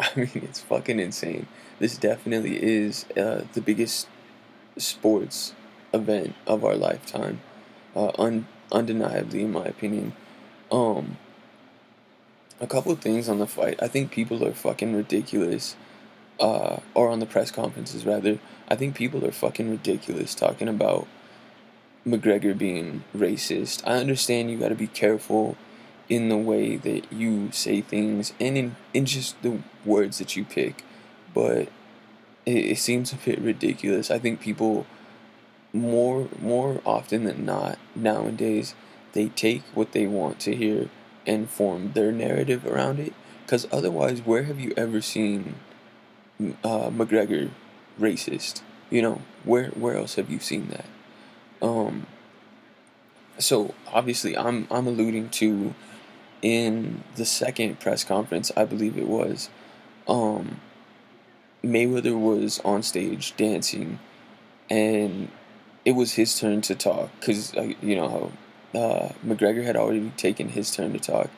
I 0.17 0.21
mean, 0.21 0.31
it's 0.35 0.61
fucking 0.61 0.99
insane. 0.99 1.47
This 1.79 1.97
definitely 1.97 2.63
is 2.63 3.05
uh, 3.17 3.43
the 3.53 3.61
biggest 3.61 4.09
sports 4.77 5.55
event 5.93 6.35
of 6.47 6.65
our 6.65 6.75
lifetime, 6.75 7.41
uh, 7.95 8.11
un- 8.19 8.47
undeniably, 8.71 9.43
in 9.43 9.53
my 9.53 9.65
opinion. 9.65 10.15
Um, 10.71 11.19
a 12.61 12.67
couple 12.67 12.95
things 12.97 13.29
on 13.29 13.39
the 13.39 13.47
fight. 13.47 13.79
I 13.83 13.89
think 13.89 14.11
people 14.11 14.45
are 14.45 14.53
fucking 14.53 14.95
ridiculous. 14.95 15.77
Uh, 16.41 16.81
or 16.95 17.09
on 17.09 17.21
the 17.21 17.27
press 17.27 17.53
conferences, 17.53 18.05
rather. 18.05 18.39
I 18.69 18.75
think 18.75 18.97
people 18.97 19.25
are 19.25 19.31
fucking 19.31 19.71
ridiculous 19.71 20.35
talking 20.35 20.67
about 20.67 21.07
McGregor 22.07 22.57
being 22.57 23.05
racist. 23.15 23.87
I 23.87 23.99
understand 23.99 24.51
you 24.51 24.59
gotta 24.59 24.75
be 24.75 24.89
careful 24.89 25.57
in 26.13 26.29
the 26.29 26.37
way 26.37 26.77
that 26.77 27.11
you 27.11 27.51
say 27.53 27.81
things 27.81 28.35
and 28.39 28.59
in, 28.59 28.77
in 28.93 29.07
just 29.07 29.41
the 29.41 29.59
words 29.83 30.19
that 30.19 30.37
you 30.37 30.45
pick, 30.45 30.85
but 31.33 31.69
it, 32.45 32.65
it 32.73 32.79
seems 32.79 33.15
a 33.15 33.17
bit 33.17 33.39
ridiculous. 33.41 34.11
I 34.11 34.19
think 34.19 34.39
people 34.39 34.85
more 35.73 36.29
more 36.39 36.83
often 36.85 37.25
than 37.25 37.47
not 37.47 37.79
nowadays 37.95 38.75
they 39.15 39.29
take 39.29 39.63
what 39.73 39.93
they 39.93 40.07
want 40.07 40.39
to 40.41 40.55
hear 40.55 40.91
and 41.27 41.49
form 41.49 41.93
their 41.93 42.13
narrative 42.13 42.67
around 42.67 43.01
it. 43.01 43.15
Because 43.47 43.67
otherwise, 43.73 44.21
where 44.21 44.43
have 44.43 44.61
you 44.61 44.75
ever 44.77 45.01
seen 45.01 45.55
uh, 46.63 46.91
McGregor 46.91 47.49
racist? 47.99 48.61
You 48.91 49.01
know, 49.01 49.23
where 49.45 49.69
where 49.69 49.97
else 49.97 50.17
have 50.17 50.29
you 50.31 50.41
seen 50.41 50.69
that? 50.69 50.87
Um. 51.67 52.07
So 53.39 53.75
obviously, 53.91 54.37
I'm 54.37 54.69
I'm 54.71 54.87
alluding 54.87 55.31
to 55.41 55.75
in 56.43 57.05
the 57.15 57.25
second 57.25 57.81
press 57.81 58.05
conference, 58.05 58.51
I 58.57 58.65
believe 58.65 58.99
it 58.99 59.09
was. 59.09 59.49
Um, 60.09 60.61
Mayweather 61.63 62.19
was 62.19 62.59
on 62.65 62.83
stage 62.83 63.37
dancing, 63.37 64.01
and 64.69 65.29
it 65.85 65.93
was 65.93 66.15
his 66.15 66.39
turn 66.39 66.61
to 66.63 66.75
talk 66.75 67.11
because 67.21 67.57
uh, 67.57 67.73
you 67.81 67.95
know 67.97 68.33
uh, 68.75 69.11
McGregor 69.25 69.65
had 69.65 69.77
already 69.77 70.11
taken 70.17 70.51
his 70.51 70.75
turn 70.75 70.93
to 70.93 70.99
talk, 70.99 71.31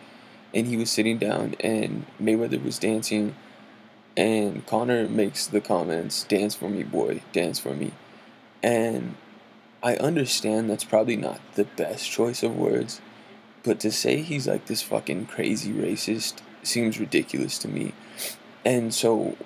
and 0.54 0.66
he 0.66 0.76
was 0.76 0.90
sitting 0.90 1.18
down, 1.18 1.54
and 1.60 2.06
Mayweather 2.20 2.62
was 2.62 2.78
dancing, 2.78 3.36
and 4.16 4.66
Conor 4.66 5.08
makes 5.08 5.46
the 5.46 5.60
comments, 5.60 6.24
"Dance 6.24 6.54
for 6.54 6.70
me, 6.70 6.82
boy, 6.82 7.20
dance 7.32 7.58
for 7.58 7.74
me," 7.74 7.92
and 8.62 9.16
I 9.82 9.96
understand 9.96 10.70
that's 10.70 10.84
probably 10.84 11.16
not 11.16 11.40
the 11.54 11.64
best 11.64 12.10
choice 12.10 12.42
of 12.42 12.56
words, 12.56 13.02
but 13.64 13.80
to 13.80 13.90
say 13.90 14.20
he's 14.22 14.46
like 14.46 14.66
this 14.66 14.82
fucking 14.82 15.26
crazy 15.26 15.72
racist 15.72 16.34
seems 16.62 17.00
ridiculous 17.00 17.58
to 17.58 17.68
me, 17.68 17.92
and 18.64 18.94
so 18.94 19.36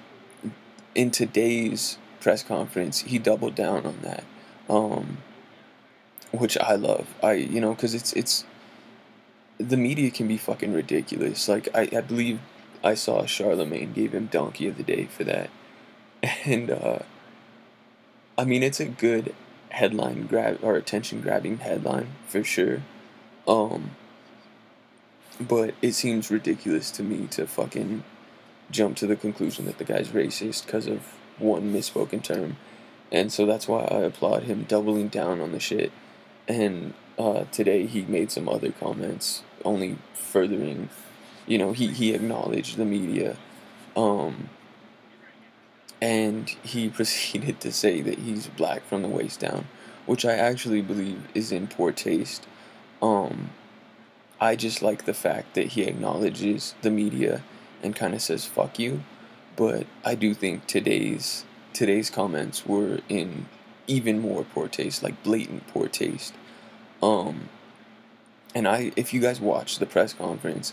in 0.95 1.11
today's 1.11 1.99
press 2.21 2.43
conference, 2.43 3.01
he 3.01 3.19
doubled 3.19 3.55
down 3.55 3.87
on 3.87 4.01
that. 4.03 4.25
Um, 4.69 5.19
which 6.33 6.59
I 6.59 6.75
love. 6.75 7.15
I 7.23 7.33
you 7.33 7.61
know 7.61 7.75
because 7.75 7.95
it's 7.95 8.13
it's 8.13 8.45
the 9.59 9.77
media 9.77 10.11
can 10.11 10.29
be 10.29 10.37
fucking 10.37 10.73
ridiculous. 10.73 11.49
Like 11.49 11.69
I, 11.75 11.89
I 11.97 12.01
believe 12.01 12.41
I 12.83 12.95
saw 12.95 13.27
Charlemagne 13.27 13.93
gave 13.93 14.13
him 14.13 14.27
Donkey 14.27 14.69
of 14.69 14.77
the 14.77 14.83
Day 14.83 15.07
for 15.07 15.25
that, 15.25 15.51
and 16.45 16.71
uh, 16.71 17.01
I 18.37 18.45
mean 18.45 18.63
it's 18.63 18.81
a 18.81 18.87
good 18.87 19.35
headline 19.71 20.27
grab 20.27 20.59
or 20.63 20.77
attention 20.77 21.21
grabbing 21.21 21.59
headline 21.59 22.09
for 22.27 22.43
sure. 22.45 22.83
Um, 23.47 23.93
but 25.41 25.75
it 25.83 25.93
seems 25.93 26.31
ridiculous 26.31 26.91
to 26.93 27.03
me 27.03 27.27
to 27.29 27.47
fucking 27.47 28.05
jump 28.71 28.97
to 28.97 29.07
the 29.07 29.17
conclusion 29.17 29.65
that 29.67 29.79
the 29.79 29.85
guy's 29.85 30.09
racist 30.09 30.67
because 30.67 30.87
of 30.87 31.01
one 31.39 31.73
misspoken 31.73 32.23
term. 32.23 32.57
And 33.11 33.33
so 33.33 33.47
that's 33.47 33.67
why 33.67 33.85
I 33.85 34.01
applaud 34.01 34.43
him 34.43 34.65
doubling 34.65 35.09
down 35.09 35.41
on 35.41 35.53
the 35.53 35.61
shit 35.61 35.93
and 36.49 36.95
uh, 37.19 37.45
today 37.53 37.87
he 37.87 38.03
made 38.03 38.31
some 38.31 38.49
other 38.49 38.73
comments, 38.73 39.43
only 39.65 39.99
furthering, 40.15 40.89
you 41.47 41.59
know, 41.59 41.73
he, 41.73 41.89
he 41.89 42.15
acknowledged 42.15 42.77
the 42.77 42.85
media. 42.85 43.37
Um, 43.95 44.49
and 46.01 46.49
he 46.63 46.89
proceeded 46.89 47.61
to 47.61 47.71
say 47.71 48.01
that 48.01 48.21
he's 48.21 48.47
black 48.47 48.85
from 48.85 49.03
the 49.03 49.09
waist 49.09 49.41
down, 49.41 49.67
which 50.07 50.25
I 50.25 50.33
actually 50.33 50.81
believe 50.81 51.29
is 51.35 51.53
in 51.53 51.67
poor 51.67 51.93
taste. 51.93 52.47
Um, 53.03 53.51
I 54.41 54.57
just 54.57 54.83
like 54.83 55.05
the 55.05 55.15
fact 55.15 55.55
that 55.55 55.69
he 55.69 55.83
acknowledges 55.83 56.75
the 56.83 56.91
media 56.91 57.43
and 57.83 57.95
kind 57.95 58.15
of 58.15 58.23
says 58.23 58.45
fuck 58.45 58.79
you, 58.79 59.03
but 59.57 59.87
I 60.05 60.15
do 60.15 60.35
think 60.35 60.67
today's 60.67 61.45
today's 61.73 62.11
comments 62.11 62.67
were 62.67 63.01
in 63.09 63.47
even 63.87 64.21
more 64.21 64.45
poor 64.45 64.69
taste, 64.69 65.03
like 65.03 65.23
blatant 65.23 65.67
poor 65.69 65.89
taste. 65.89 66.35
Um, 67.03 67.49
and 68.55 68.69
I, 68.69 68.93
if 68.97 69.13
you 69.13 69.21
guys 69.21 69.41
watch 69.41 69.79
the 69.79 69.87
press 69.87 70.13
conference, 70.13 70.73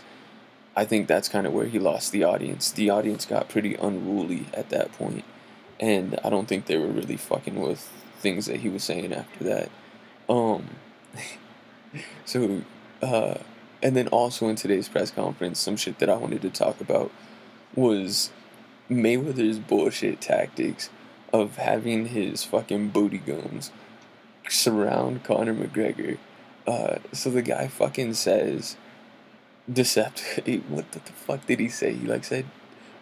I 0.76 0.84
think 0.84 1.08
that's 1.08 1.28
kind 1.28 1.46
of 1.46 1.52
where 1.52 1.66
he 1.66 1.78
lost 1.78 2.12
the 2.12 2.24
audience. 2.24 2.70
The 2.70 2.90
audience 2.90 3.24
got 3.24 3.48
pretty 3.48 3.74
unruly 3.74 4.46
at 4.52 4.68
that 4.70 4.92
point, 4.92 5.24
and 5.80 6.18
I 6.22 6.30
don't 6.30 6.46
think 6.46 6.66
they 6.66 6.76
were 6.76 6.86
really 6.86 7.16
fucking 7.16 7.60
with 7.60 7.90
things 8.18 8.46
that 8.46 8.60
he 8.60 8.68
was 8.68 8.84
saying 8.84 9.12
after 9.12 9.44
that. 9.44 9.70
Um, 10.28 10.66
so, 12.24 12.62
uh, 13.02 13.38
and 13.86 13.94
then 13.94 14.08
also 14.08 14.48
in 14.48 14.56
today's 14.56 14.88
press 14.88 15.12
conference, 15.12 15.60
some 15.60 15.76
shit 15.76 16.00
that 16.00 16.10
I 16.10 16.16
wanted 16.16 16.42
to 16.42 16.50
talk 16.50 16.80
about 16.80 17.12
was 17.72 18.30
Mayweather's 18.90 19.60
bullshit 19.60 20.20
tactics 20.20 20.90
of 21.32 21.54
having 21.54 22.06
his 22.06 22.42
fucking 22.42 22.88
booty 22.88 23.18
guns 23.18 23.70
surround 24.48 25.22
Conor 25.22 25.54
McGregor. 25.54 26.18
Uh, 26.66 26.96
so 27.12 27.30
the 27.30 27.42
guy 27.42 27.68
fucking 27.68 28.14
says, 28.14 28.76
Decept. 29.70 30.64
What 30.68 30.90
the 30.90 30.98
fuck 30.98 31.46
did 31.46 31.60
he 31.60 31.68
say? 31.68 31.92
He 31.92 32.08
like 32.08 32.24
said, 32.24 32.46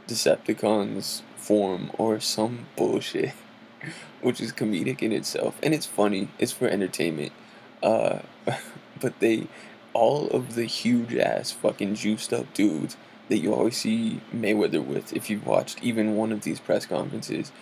Decepticons 0.07 1.23
form 1.35 1.93
or 1.97 2.21
some 2.21 2.67
bullshit, 2.77 3.33
which 4.21 4.39
is 4.39 4.53
comedic 4.53 5.01
in 5.01 5.13
itself, 5.13 5.59
and 5.63 5.73
it's 5.73 5.87
funny. 5.87 6.29
It's 6.39 6.53
for 6.53 6.69
entertainment. 6.69 7.33
Uh, 7.83 8.19
but 9.01 9.19
they, 9.21 9.47
all 9.95 10.29
of 10.29 10.55
the 10.55 10.65
huge 10.65 11.15
ass 11.15 11.51
fucking 11.53 11.95
juiced 11.95 12.33
up 12.33 12.53
dudes 12.53 12.97
that 13.29 13.39
you 13.39 13.55
always 13.55 13.77
see 13.77 14.21
Mayweather 14.35 14.85
with, 14.85 15.13
if 15.15 15.31
you've 15.31 15.47
watched 15.47 15.83
even 15.83 16.17
one 16.17 16.33
of 16.33 16.43
these 16.43 16.61
press 16.61 16.85
conferences, 16.85 17.53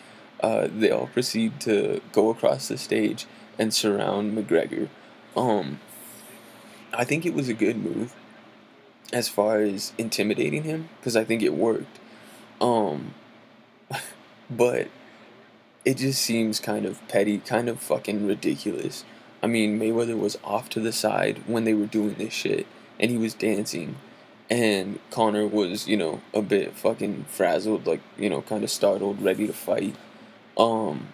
uh, 0.41 0.69
they 0.75 0.91
all 0.91 1.07
proceed 1.07 1.61
to 1.61 2.01
go 2.12 2.31
across 2.31 2.69
the 2.69 2.77
stage 2.77 3.27
and 3.59 3.73
surround 3.73 4.37
McGregor. 4.37 4.89
Um, 5.37 5.79
I 6.93 7.05
think 7.05 7.25
it 7.25 7.35
was 7.35 7.49
a 7.49 7.55
good 7.55 7.77
move 7.77 8.15
as 9.12 9.29
far 9.29 9.61
as 9.61 9.93
intimidating 9.99 10.65
him 10.65 10.89
because 10.99 11.17
I 11.17 11.25
think 11.25 11.43
it 11.43 11.55
worked. 11.55 11.99
Um, 12.61 13.15
but 14.51 14.89
it 15.85 15.99
just 15.99 16.23
seems 16.23 16.61
kind 16.61 16.87
of 16.87 17.07
petty, 17.09 17.39
kind 17.39 17.69
of 17.69 17.81
fucking 17.81 18.27
ridiculous. 18.27 19.05
I 19.43 19.47
mean, 19.47 19.79
Mayweather 19.79 20.19
was 20.19 20.39
off 20.45 20.69
to 20.71 20.81
the 20.81 20.93
side 20.93 21.43
when 21.47 21.65
they 21.65 21.75
were 21.75 21.87
doing 21.87 22.15
this 22.15 22.33
shit, 22.33 22.67
and 23.01 23.11
he 23.11 23.19
was 23.19 23.35
dancing, 23.35 23.97
and 24.49 25.01
Conor 25.11 25.47
was, 25.47 25.89
you 25.89 25.97
know, 25.97 26.21
a 26.33 26.43
bit 26.43 26.75
fucking 26.75 27.25
frazzled, 27.29 27.87
like, 27.87 28.01
you 28.17 28.31
know, 28.31 28.43
kind 28.43 28.63
of 28.63 28.71
startled, 28.71 29.21
ready 29.21 29.47
to 29.47 29.53
fight. 29.53 29.97
Um, 30.57 31.09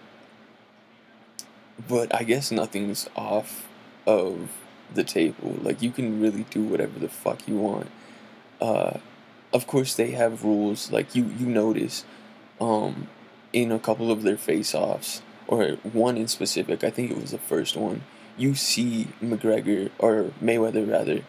but 1.87 2.13
I 2.13 2.23
guess 2.23 2.51
nothing's 2.51 3.09
off 3.15 3.67
of 4.05 4.49
the 4.93 5.03
table. 5.03 5.55
Like 5.61 5.81
you 5.81 5.91
can 5.91 6.21
really 6.21 6.45
do 6.49 6.63
whatever 6.63 6.99
the 6.99 7.09
fuck 7.09 7.47
you 7.47 7.55
want. 7.55 7.89
Uh, 8.59 8.97
of 9.53 9.67
course 9.67 9.95
they 9.95 10.11
have 10.11 10.43
rules. 10.43 10.91
Like 10.91 11.15
you 11.15 11.25
you 11.37 11.45
notice, 11.45 12.03
um, 12.59 13.07
in 13.53 13.71
a 13.71 13.79
couple 13.79 14.11
of 14.11 14.23
their 14.23 14.37
face-offs 14.37 15.21
or 15.47 15.77
one 15.83 16.17
in 16.17 16.27
specific. 16.27 16.83
I 16.83 16.89
think 16.89 17.11
it 17.11 17.19
was 17.19 17.31
the 17.31 17.37
first 17.37 17.75
one. 17.75 18.03
You 18.39 18.55
see 18.55 19.09
McGregor 19.21 19.91
or 19.99 20.31
Mayweather 20.41 20.89
rather. 20.89 21.23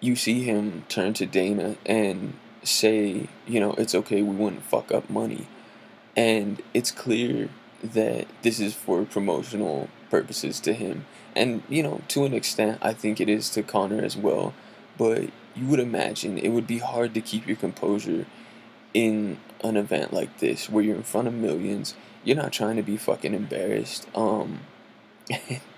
You 0.00 0.14
see 0.14 0.44
him 0.44 0.84
turn 0.90 1.14
to 1.14 1.24
Dana 1.24 1.76
and 1.86 2.34
say, 2.62 3.28
you 3.46 3.60
know, 3.60 3.72
it's 3.72 3.94
okay. 3.94 4.20
We 4.20 4.36
wouldn't 4.36 4.62
fuck 4.62 4.92
up 4.92 5.08
money, 5.08 5.46
and 6.14 6.62
it's 6.74 6.90
clear 6.90 7.48
that 7.82 8.26
this 8.42 8.60
is 8.60 8.74
for 8.74 9.06
promotional 9.06 9.88
purposes 10.10 10.60
to 10.60 10.74
him. 10.74 11.06
And, 11.34 11.62
you 11.70 11.82
know, 11.82 12.02
to 12.08 12.26
an 12.26 12.34
extent, 12.34 12.78
I 12.82 12.92
think 12.92 13.22
it 13.22 13.28
is 13.30 13.48
to 13.50 13.62
Conor 13.62 14.04
as 14.04 14.14
well. 14.14 14.52
But 14.98 15.30
you 15.56 15.66
would 15.66 15.80
imagine 15.80 16.36
it 16.36 16.50
would 16.50 16.66
be 16.66 16.78
hard 16.78 17.14
to 17.14 17.22
keep 17.22 17.46
your 17.46 17.56
composure 17.56 18.26
in 18.92 19.38
an 19.62 19.78
event 19.78 20.12
like 20.12 20.40
this 20.40 20.68
where 20.68 20.84
you're 20.84 20.96
in 20.96 21.02
front 21.02 21.26
of 21.26 21.32
millions. 21.32 21.94
You're 22.22 22.36
not 22.36 22.52
trying 22.52 22.76
to 22.76 22.82
be 22.82 22.98
fucking 22.98 23.32
embarrassed. 23.32 24.06
Um, 24.14 24.60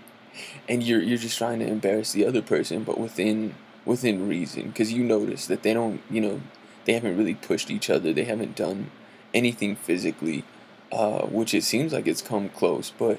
and 0.69 0.83
you're 0.83 1.03
you're 1.03 1.19
just 1.19 1.39
trying 1.39 1.59
to 1.61 1.67
embarrass 1.67 2.13
the 2.13 2.27
other 2.27 2.43
person, 2.43 2.85
but 2.85 2.99
within 2.99 3.55
within 3.85 4.29
reason, 4.29 4.69
because 4.69 4.93
you 4.93 5.05
notice 5.05 5.47
that 5.47 5.63
they 5.63 5.73
don't, 5.73 6.01
you 6.11 6.21
know, 6.21 6.41
they 6.85 6.93
haven't 6.93 7.17
really 7.17 7.35
pushed 7.35 7.71
each 7.71 7.89
other. 7.89 8.13
They 8.13 8.25
haven't 8.25 8.57
done 8.57 8.91
anything 9.33 9.77
physically 9.77 10.45
uh, 10.93 11.27
which 11.27 11.55
it 11.55 11.65
seems 11.65 11.93
like 11.93 12.07
it's 12.07 12.23
come 12.23 12.49
close, 12.49 12.93
but 12.97 13.19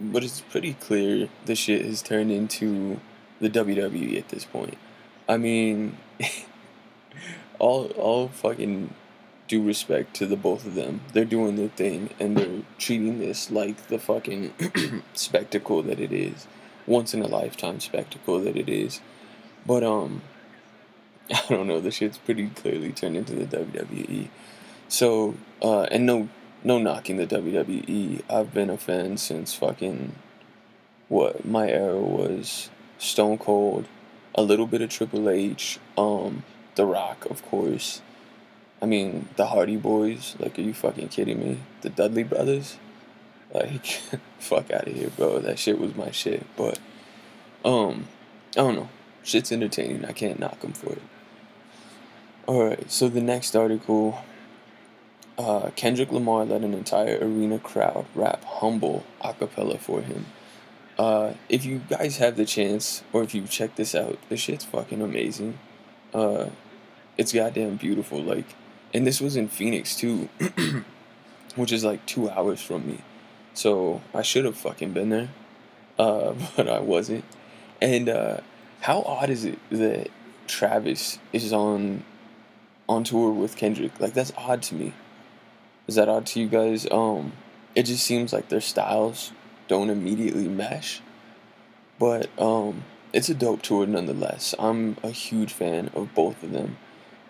but 0.00 0.24
it's 0.24 0.40
pretty 0.40 0.74
clear 0.74 1.28
the 1.44 1.54
shit 1.54 1.84
has 1.84 2.02
turned 2.02 2.32
into 2.32 3.00
the 3.40 3.48
WWE 3.48 4.18
at 4.18 4.28
this 4.30 4.44
point. 4.44 4.78
I 5.28 5.36
mean, 5.36 5.96
all 7.58 7.86
all 7.96 8.28
fucking 8.28 8.94
due 9.52 9.62
respect 9.62 10.14
to 10.14 10.24
the 10.24 10.34
both 10.34 10.64
of 10.64 10.74
them. 10.74 11.02
They're 11.12 11.26
doing 11.26 11.56
their 11.56 11.68
thing 11.68 12.08
and 12.18 12.38
they're 12.38 12.62
treating 12.78 13.18
this 13.18 13.50
like 13.50 13.88
the 13.88 13.98
fucking 13.98 15.02
spectacle 15.12 15.82
that 15.82 16.00
it 16.00 16.10
is. 16.10 16.46
Once 16.86 17.12
in 17.12 17.20
a 17.20 17.26
lifetime 17.26 17.78
spectacle 17.78 18.40
that 18.40 18.56
it 18.56 18.70
is. 18.70 19.02
But 19.66 19.84
um 19.84 20.22
I 21.30 21.42
don't 21.50 21.66
know, 21.66 21.80
the 21.80 21.90
shit's 21.90 22.16
pretty 22.16 22.46
clearly 22.48 22.92
turned 22.92 23.14
into 23.14 23.34
the 23.34 23.44
WWE. 23.44 24.30
So 24.88 25.34
uh 25.60 25.82
and 25.82 26.06
no 26.06 26.30
no 26.64 26.78
knocking 26.78 27.18
the 27.18 27.26
WWE. 27.26 28.22
I've 28.30 28.54
been 28.54 28.70
a 28.70 28.78
fan 28.78 29.18
since 29.18 29.52
fucking 29.52 30.14
what 31.08 31.44
my 31.44 31.68
era 31.68 32.00
was 32.00 32.70
Stone 32.96 33.36
Cold, 33.36 33.86
a 34.34 34.42
little 34.42 34.66
bit 34.66 34.80
of 34.80 34.88
Triple 34.88 35.28
H, 35.28 35.78
um, 35.98 36.42
The 36.74 36.86
Rock, 36.86 37.26
of 37.26 37.44
course. 37.44 38.00
I 38.82 38.86
mean, 38.86 39.28
the 39.36 39.46
Hardy 39.46 39.76
Boys. 39.76 40.34
Like, 40.38 40.58
are 40.58 40.62
you 40.62 40.74
fucking 40.74 41.08
kidding 41.08 41.38
me? 41.38 41.58
The 41.82 41.88
Dudley 41.88 42.24
Brothers. 42.24 42.76
Like, 43.54 43.86
fuck 44.38 44.70
out 44.72 44.88
of 44.88 44.94
here, 44.94 45.10
bro. 45.16 45.38
That 45.38 45.58
shit 45.58 45.78
was 45.78 45.94
my 45.94 46.10
shit. 46.10 46.44
But, 46.56 46.80
um, 47.64 48.08
I 48.56 48.60
don't 48.60 48.74
know. 48.74 48.88
Shit's 49.22 49.52
entertaining. 49.52 50.04
I 50.04 50.12
can't 50.12 50.40
knock 50.40 50.60
them 50.60 50.72
for 50.72 50.92
it. 50.92 51.02
Alright, 52.48 52.90
so 52.90 53.08
the 53.08 53.20
next 53.20 53.54
article 53.54 54.18
uh, 55.38 55.70
Kendrick 55.76 56.10
Lamar 56.10 56.44
led 56.44 56.62
an 56.62 56.74
entire 56.74 57.18
arena 57.20 57.58
crowd 57.58 58.04
rap 58.14 58.44
humble 58.44 59.04
a 59.20 59.32
cappella 59.32 59.78
for 59.78 60.02
him. 60.02 60.26
Uh, 60.98 61.34
if 61.48 61.64
you 61.64 61.82
guys 61.88 62.18
have 62.18 62.36
the 62.36 62.44
chance, 62.44 63.02
or 63.12 63.22
if 63.22 63.34
you 63.34 63.42
check 63.46 63.76
this 63.76 63.94
out, 63.94 64.18
the 64.28 64.36
shit's 64.36 64.64
fucking 64.64 65.00
amazing. 65.00 65.58
Uh, 66.12 66.46
it's 67.16 67.32
goddamn 67.32 67.76
beautiful. 67.76 68.20
Like, 68.20 68.54
and 68.94 69.06
this 69.06 69.20
was 69.20 69.36
in 69.36 69.48
Phoenix 69.48 69.96
too, 69.96 70.28
which 71.56 71.72
is 71.72 71.84
like 71.84 72.04
two 72.06 72.28
hours 72.30 72.60
from 72.60 72.86
me. 72.86 72.98
So 73.54 74.00
I 74.14 74.22
should 74.22 74.44
have 74.44 74.56
fucking 74.56 74.92
been 74.92 75.10
there, 75.10 75.28
uh, 75.98 76.34
but 76.56 76.68
I 76.68 76.80
wasn't. 76.80 77.24
And 77.80 78.08
uh, 78.08 78.38
how 78.80 79.02
odd 79.02 79.30
is 79.30 79.44
it 79.44 79.58
that 79.70 80.08
Travis 80.46 81.18
is 81.32 81.52
on 81.52 82.04
on 82.88 83.04
tour 83.04 83.32
with 83.32 83.56
Kendrick? 83.56 83.98
Like 84.00 84.14
that's 84.14 84.32
odd 84.36 84.62
to 84.64 84.74
me. 84.74 84.92
Is 85.86 85.96
that 85.96 86.08
odd 86.08 86.26
to 86.26 86.40
you 86.40 86.48
guys? 86.48 86.86
Um, 86.90 87.32
it 87.74 87.84
just 87.84 88.04
seems 88.04 88.32
like 88.32 88.48
their 88.48 88.60
styles 88.60 89.32
don't 89.66 89.90
immediately 89.90 90.48
mesh, 90.48 91.00
but 91.98 92.28
um, 92.38 92.84
it's 93.12 93.28
a 93.28 93.34
dope 93.34 93.62
tour 93.62 93.86
nonetheless. 93.86 94.54
I'm 94.58 94.96
a 95.02 95.10
huge 95.10 95.52
fan 95.52 95.90
of 95.94 96.14
both 96.14 96.42
of 96.42 96.52
them. 96.52 96.76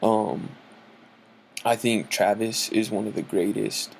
Um, 0.02 0.50
I 1.64 1.76
think 1.76 2.10
Travis 2.10 2.68
is 2.70 2.90
one 2.90 3.06
of 3.06 3.14
the 3.14 3.22
greatest 3.22 3.92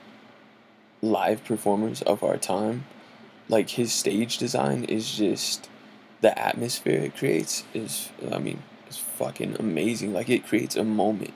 live 1.01 1.45
performers 1.45 2.03
of 2.03 2.25
our 2.25 2.37
time. 2.37 2.87
Like 3.49 3.71
his 3.71 3.93
stage 3.93 4.39
design 4.39 4.85
is 4.85 5.15
just 5.15 5.69
the 6.23 6.37
atmosphere 6.39 7.01
it 7.01 7.17
creates 7.17 7.65
is 7.73 8.11
I 8.33 8.39
mean, 8.39 8.63
it's 8.87 8.99
fucking 8.99 9.57
amazing. 9.61 10.13
Like 10.13 10.29
it 10.29 10.47
creates 10.47 10.75
a 10.75 10.85
moment. 10.85 11.35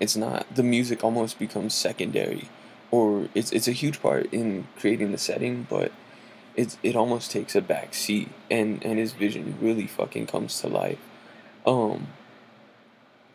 It's 0.00 0.16
not 0.16 0.52
the 0.52 0.64
music 0.64 1.04
almost 1.04 1.38
becomes 1.38 1.74
secondary 1.74 2.48
or 2.90 3.28
it's 3.34 3.52
it's 3.52 3.68
a 3.68 3.72
huge 3.72 4.02
part 4.02 4.32
in 4.32 4.66
creating 4.78 5.12
the 5.12 5.18
setting, 5.18 5.66
but 5.70 5.92
it's 6.56 6.76
it 6.82 6.96
almost 6.96 7.30
takes 7.30 7.54
a 7.54 7.60
back 7.60 7.94
seat 7.94 8.30
and 8.50 8.84
and 8.84 8.98
his 8.98 9.12
vision 9.12 9.56
really 9.60 9.86
fucking 9.86 10.26
comes 10.26 10.60
to 10.60 10.66
life. 10.66 10.98
Um 11.64 12.08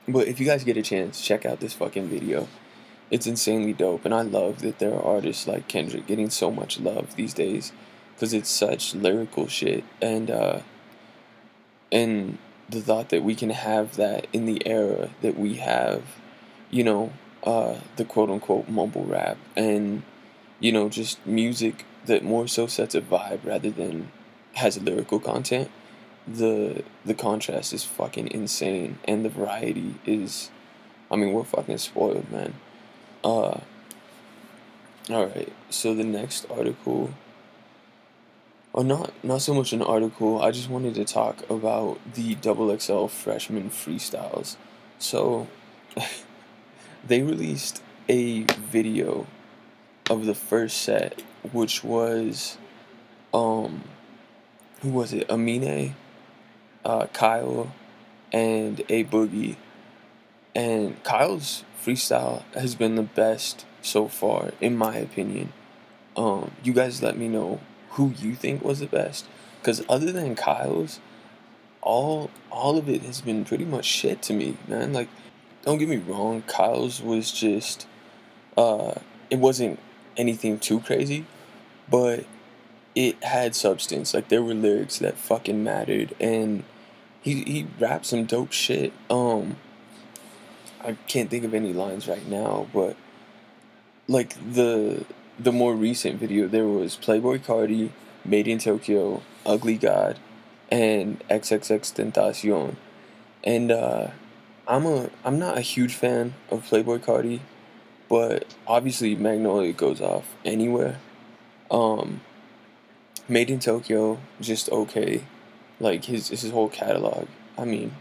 but 0.08 0.28
if 0.28 0.40
you 0.40 0.46
guys 0.46 0.64
get 0.64 0.78
a 0.78 0.82
chance, 0.82 1.22
check 1.22 1.46
out 1.46 1.60
this 1.60 1.74
fucking 1.74 2.08
video. 2.08 2.48
It's 3.12 3.28
insanely 3.28 3.74
dope 3.74 4.06
and 4.06 4.14
I 4.14 4.22
love 4.22 4.62
that 4.62 4.80
there 4.80 4.94
are 4.94 5.04
artists 5.04 5.48
like 5.48 5.68
Kendrick 5.68 6.08
getting 6.08 6.30
so 6.30 6.50
much 6.52 6.80
love 6.80 7.16
these 7.16 7.34
days 7.34 7.72
cuz 8.20 8.34
it's 8.34 8.50
such 8.50 8.96
lyrical 8.96 9.48
shit 9.48 9.84
and 10.02 10.32
uh 10.32 10.60
and 11.92 12.38
the 12.70 12.82
thought 12.82 13.10
that 13.10 13.24
we 13.24 13.36
can 13.36 13.52
have 13.52 13.98
that 13.98 14.28
in 14.34 14.46
the 14.46 14.66
era 14.66 15.10
that 15.22 15.38
we 15.38 15.56
have, 15.56 16.02
you 16.72 16.84
know, 16.84 17.12
uh, 17.44 17.80
the 17.98 18.06
quote 18.06 18.30
unquote 18.30 18.68
mumble 18.70 19.04
rap 19.04 19.38
and 19.56 20.02
you 20.60 20.72
know 20.72 20.88
just 20.88 21.26
music 21.26 21.86
that 22.06 22.24
more 22.24 22.48
so 22.48 22.68
sets 22.68 22.96
a 22.96 23.02
vibe 23.02 23.40
rather 23.44 23.70
than 23.70 24.10
has 24.54 24.82
lyrical 24.82 25.20
content 25.20 25.70
the 26.28 26.84
the 27.06 27.14
contrast 27.14 27.74
is 27.74 27.84
fucking 27.84 28.32
insane 28.32 29.00
and 29.06 29.26
the 29.26 29.30
variety 29.30 29.96
is 30.06 30.50
I 31.12 31.16
mean 31.16 31.34
we're 31.34 31.44
fucking 31.44 31.78
spoiled 31.78 32.32
man. 32.32 32.56
Uh 33.24 33.60
all 35.10 35.26
right 35.26 35.52
so 35.70 35.94
the 35.94 36.04
next 36.04 36.46
article 36.50 37.14
or 38.72 38.84
not 38.84 39.12
not 39.24 39.42
so 39.42 39.54
much 39.54 39.74
an 39.74 39.82
article 39.82 40.42
I 40.42 40.52
just 40.52 40.70
wanted 40.70 40.96
to 40.96 41.06
talk 41.06 41.50
about 41.50 42.00
the 42.14 42.36
double 42.36 42.78
XL 42.78 43.08
freshman 43.08 43.70
freestyles. 43.70 44.56
So 45.00 45.48
they 47.06 47.22
released 47.22 47.82
a 48.08 48.44
video 48.44 49.28
of 50.10 50.26
the 50.26 50.36
first 50.36 50.82
set, 50.82 51.22
which 51.52 51.84
was, 51.84 52.58
um, 53.34 53.84
who 54.82 54.90
was 54.90 55.14
it? 55.14 55.28
Amine, 55.30 55.96
uh, 56.86 57.08
Kyle, 57.08 57.74
and 58.32 58.82
A 58.90 59.04
Boogie. 59.04 59.56
And 60.56 61.02
Kyle's 61.04 61.64
freestyle 61.84 62.44
has 62.54 62.76
been 62.76 62.96
the 62.96 63.04
best 63.04 63.66
so 63.82 64.08
far, 64.08 64.52
in 64.62 64.78
my 64.78 64.98
opinion. 64.98 65.54
Um, 66.16 66.52
you 66.64 66.74
guys 66.74 67.02
let 67.02 67.18
me 67.18 67.28
know 67.28 67.60
who 67.92 68.14
you 68.20 68.36
think 68.36 68.64
was 68.64 68.80
the 68.80 68.88
best, 68.88 69.26
because 69.60 69.84
other 69.90 70.12
than 70.12 70.36
Kyle's, 70.36 71.00
all 71.82 72.30
all 72.50 72.78
of 72.78 72.88
it 72.88 73.02
has 73.02 73.22
been 73.22 73.44
pretty 73.46 73.66
much 73.66 73.86
shit 73.86 74.22
to 74.24 74.34
me, 74.34 74.58
man. 74.68 74.94
Like 74.94 75.10
don't 75.64 75.78
get 75.78 75.90
me 75.90 75.98
wrong, 75.98 76.42
Kyle's 76.44 77.02
was 77.02 77.32
just 77.32 77.88
uh 78.58 78.94
it 79.30 79.40
wasn't 79.40 79.80
anything 80.16 80.60
too 80.60 80.80
crazy, 80.80 81.26
but 81.90 82.26
it 82.96 83.22
had 83.24 83.56
substance. 83.56 84.14
Like 84.14 84.30
there 84.30 84.44
were 84.44 84.54
lyrics 84.54 85.00
that 85.00 85.18
fucking 85.18 85.64
mattered 85.64 86.16
and 86.20 86.64
he 87.24 87.44
he 87.44 87.68
rapped 87.80 88.06
some 88.06 88.26
dope 88.26 88.52
shit. 88.52 88.94
Um 89.10 89.58
I 90.86 90.94
can't 91.08 91.30
think 91.30 91.46
of 91.46 91.54
any 91.54 91.74
lines 91.74 92.08
right 92.08 92.28
now, 92.28 92.68
but 92.74 92.96
like 94.08 94.36
the 94.54 95.06
the 95.40 95.52
more 95.52 95.74
recent 95.74 96.20
video 96.20 96.48
there 96.48 96.68
was 96.68 96.96
Playboy 96.96 97.40
Carti, 97.40 97.90
Made 98.24 98.48
in 98.48 98.60
Tokyo, 98.60 99.24
Ugly 99.46 99.78
God, 99.78 100.20
and 100.70 101.20
XXXTentacion. 101.30 102.76
And 103.44 103.72
uh 103.72 104.08
I'm 104.68 104.86
a 104.86 105.10
I'm 105.26 105.40
not 105.40 105.58
a 105.58 105.62
huge 105.62 105.96
fan 105.96 106.36
of 106.50 106.64
Playboy 106.66 107.00
Carti, 107.00 107.40
but 108.08 108.46
obviously 108.68 109.16
Magnolia 109.16 109.74
goes 109.74 110.00
off 110.00 110.36
anywhere. 110.46 111.00
Um, 111.72 112.22
Made 113.28 113.50
in 113.50 113.60
Tokyo, 113.60 114.20
just 114.40 114.70
okay. 114.70 115.24
Like 115.84 116.06
his 116.06 116.30
his 116.30 116.50
whole 116.50 116.70
catalog. 116.70 117.28
I 117.58 117.66
mean, 117.66 117.94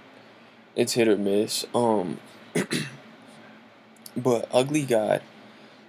it's 0.77 0.93
hit 0.93 1.09
or 1.09 1.17
miss. 1.17 1.67
Um, 1.75 2.21
but 4.17 4.49
Ugly 4.53 4.85
God, 4.85 5.21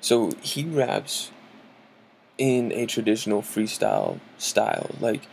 so 0.02 0.32
he 0.42 0.64
raps 0.64 1.30
in 2.40 2.72
a 2.72 2.88
traditional 2.88 3.44
freestyle 3.44 4.20
style. 4.40 4.90
Like, 5.00 5.28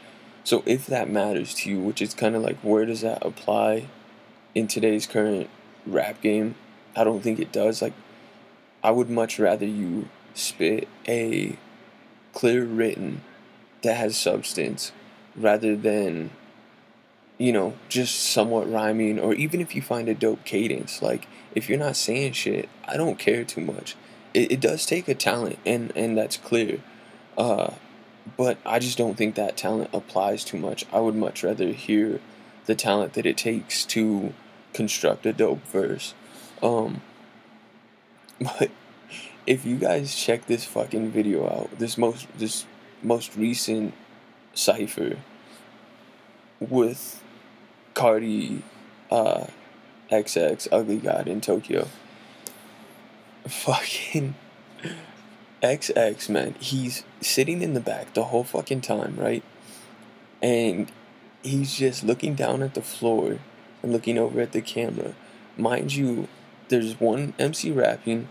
so 0.45 0.63
if 0.67 0.87
that 0.87 1.09
matters 1.09 1.55
to 1.55 1.71
you, 1.71 1.81
which 1.81 2.03
is 2.03 2.13
kind 2.13 2.37
of 2.37 2.43
like 2.43 2.59
where 2.59 2.85
does 2.85 3.01
that 3.01 3.25
apply 3.25 3.89
in 4.55 4.67
today's 4.67 5.07
current 5.07 5.49
rap 5.87 6.21
game? 6.21 6.57
I 6.95 7.05
don't 7.05 7.23
think 7.23 7.41
it 7.41 7.53
does. 7.53 7.81
Like, 7.81 7.95
I 8.85 8.91
would 8.91 9.09
much 9.09 9.39
rather 9.39 9.65
you 9.65 10.11
spit 10.35 10.89
a 11.09 11.57
clear 12.35 12.67
written 12.67 13.23
that 13.81 13.95
has 13.95 14.15
substance 14.15 14.93
rather 15.35 15.75
than 15.75 16.33
you 17.41 17.51
know 17.51 17.73
just 17.89 18.21
somewhat 18.21 18.71
rhyming 18.71 19.19
or 19.19 19.33
even 19.33 19.63
if 19.63 19.75
you 19.75 19.81
find 19.81 20.11
a 20.11 20.15
dope 20.15 20.45
cadence 20.45 21.01
like 21.01 21.27
if 21.55 21.71
you're 21.71 21.79
not 21.79 21.97
saying 21.97 22.33
shit 22.33 22.69
i 22.87 22.97
don't 22.97 23.19
care 23.19 23.45
too 23.45 23.63
much. 23.63 23.97
It, 24.35 24.53
it 24.53 24.61
does 24.61 24.85
take 24.85 25.09
a 25.09 25.15
talent 25.15 25.59
and 25.65 25.91
and 25.97 26.17
that's 26.17 26.37
clear. 26.37 26.81
Uh 27.37 27.73
but 28.37 28.59
i 28.67 28.79
just 28.79 28.99
don't 28.99 29.17
think 29.17 29.35
that 29.35 29.57
talent 29.57 29.89
applies 29.93 30.45
too 30.45 30.59
much. 30.59 30.85
I 30.93 31.01
would 31.01 31.17
much 31.17 31.43
rather 31.43 31.69
hear 31.69 32.21
the 32.67 32.75
talent 32.75 33.15
that 33.15 33.25
it 33.25 33.39
takes 33.39 33.87
to 33.87 34.35
construct 34.75 35.25
a 35.25 35.33
dope 35.33 35.67
verse. 35.67 36.13
Um 36.63 37.01
but 38.41 38.71
if 39.47 39.65
you 39.65 39.77
guys 39.77 40.15
check 40.15 40.47
this 40.47 40.67
fucking 40.67 41.11
video 41.11 41.47
out 41.47 41.79
this 41.79 41.97
most 41.97 42.27
this 42.39 42.67
most 43.03 43.35
recent 43.35 43.95
cipher 44.53 45.17
with 46.61 47.20
Carti, 47.95 48.63
uh, 49.11 49.47
XX, 50.11 50.69
Ugly 50.73 50.99
God 50.99 51.29
in 51.29 51.41
Tokyo. 51.41 51.89
Fucking 53.47 54.35
XX, 55.63 56.29
man. 56.29 56.55
He's 56.61 57.05
sitting 57.21 57.63
in 57.63 57.75
the 57.75 57.81
back 57.81 58.15
the 58.15 58.25
whole 58.25 58.45
fucking 58.45 58.81
time, 58.81 59.17
right? 59.17 59.43
And 60.43 60.91
he's 61.43 61.75
just 61.75 62.05
looking 62.05 62.35
down 62.35 62.63
at 62.63 62.75
the 62.75 62.83
floor 62.83 63.39
and 63.83 63.93
looking 63.93 64.19
over 64.19 64.41
at 64.41 64.53
the 64.53 64.61
camera. 64.61 65.15
Mind 65.57 65.95
you, 65.95 66.29
there's 66.69 66.99
one 67.01 67.35
MC 67.39 67.71
rapping, 67.71 68.29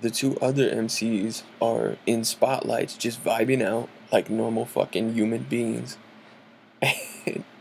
the 0.00 0.10
two 0.10 0.38
other 0.40 0.70
MCs 0.70 1.42
are 1.60 1.96
in 2.06 2.24
spotlights 2.24 2.96
just 2.96 3.22
vibing 3.22 3.62
out 3.62 3.88
like 4.10 4.30
normal 4.30 4.64
fucking 4.64 5.14
human 5.14 5.42
beings. 5.44 5.98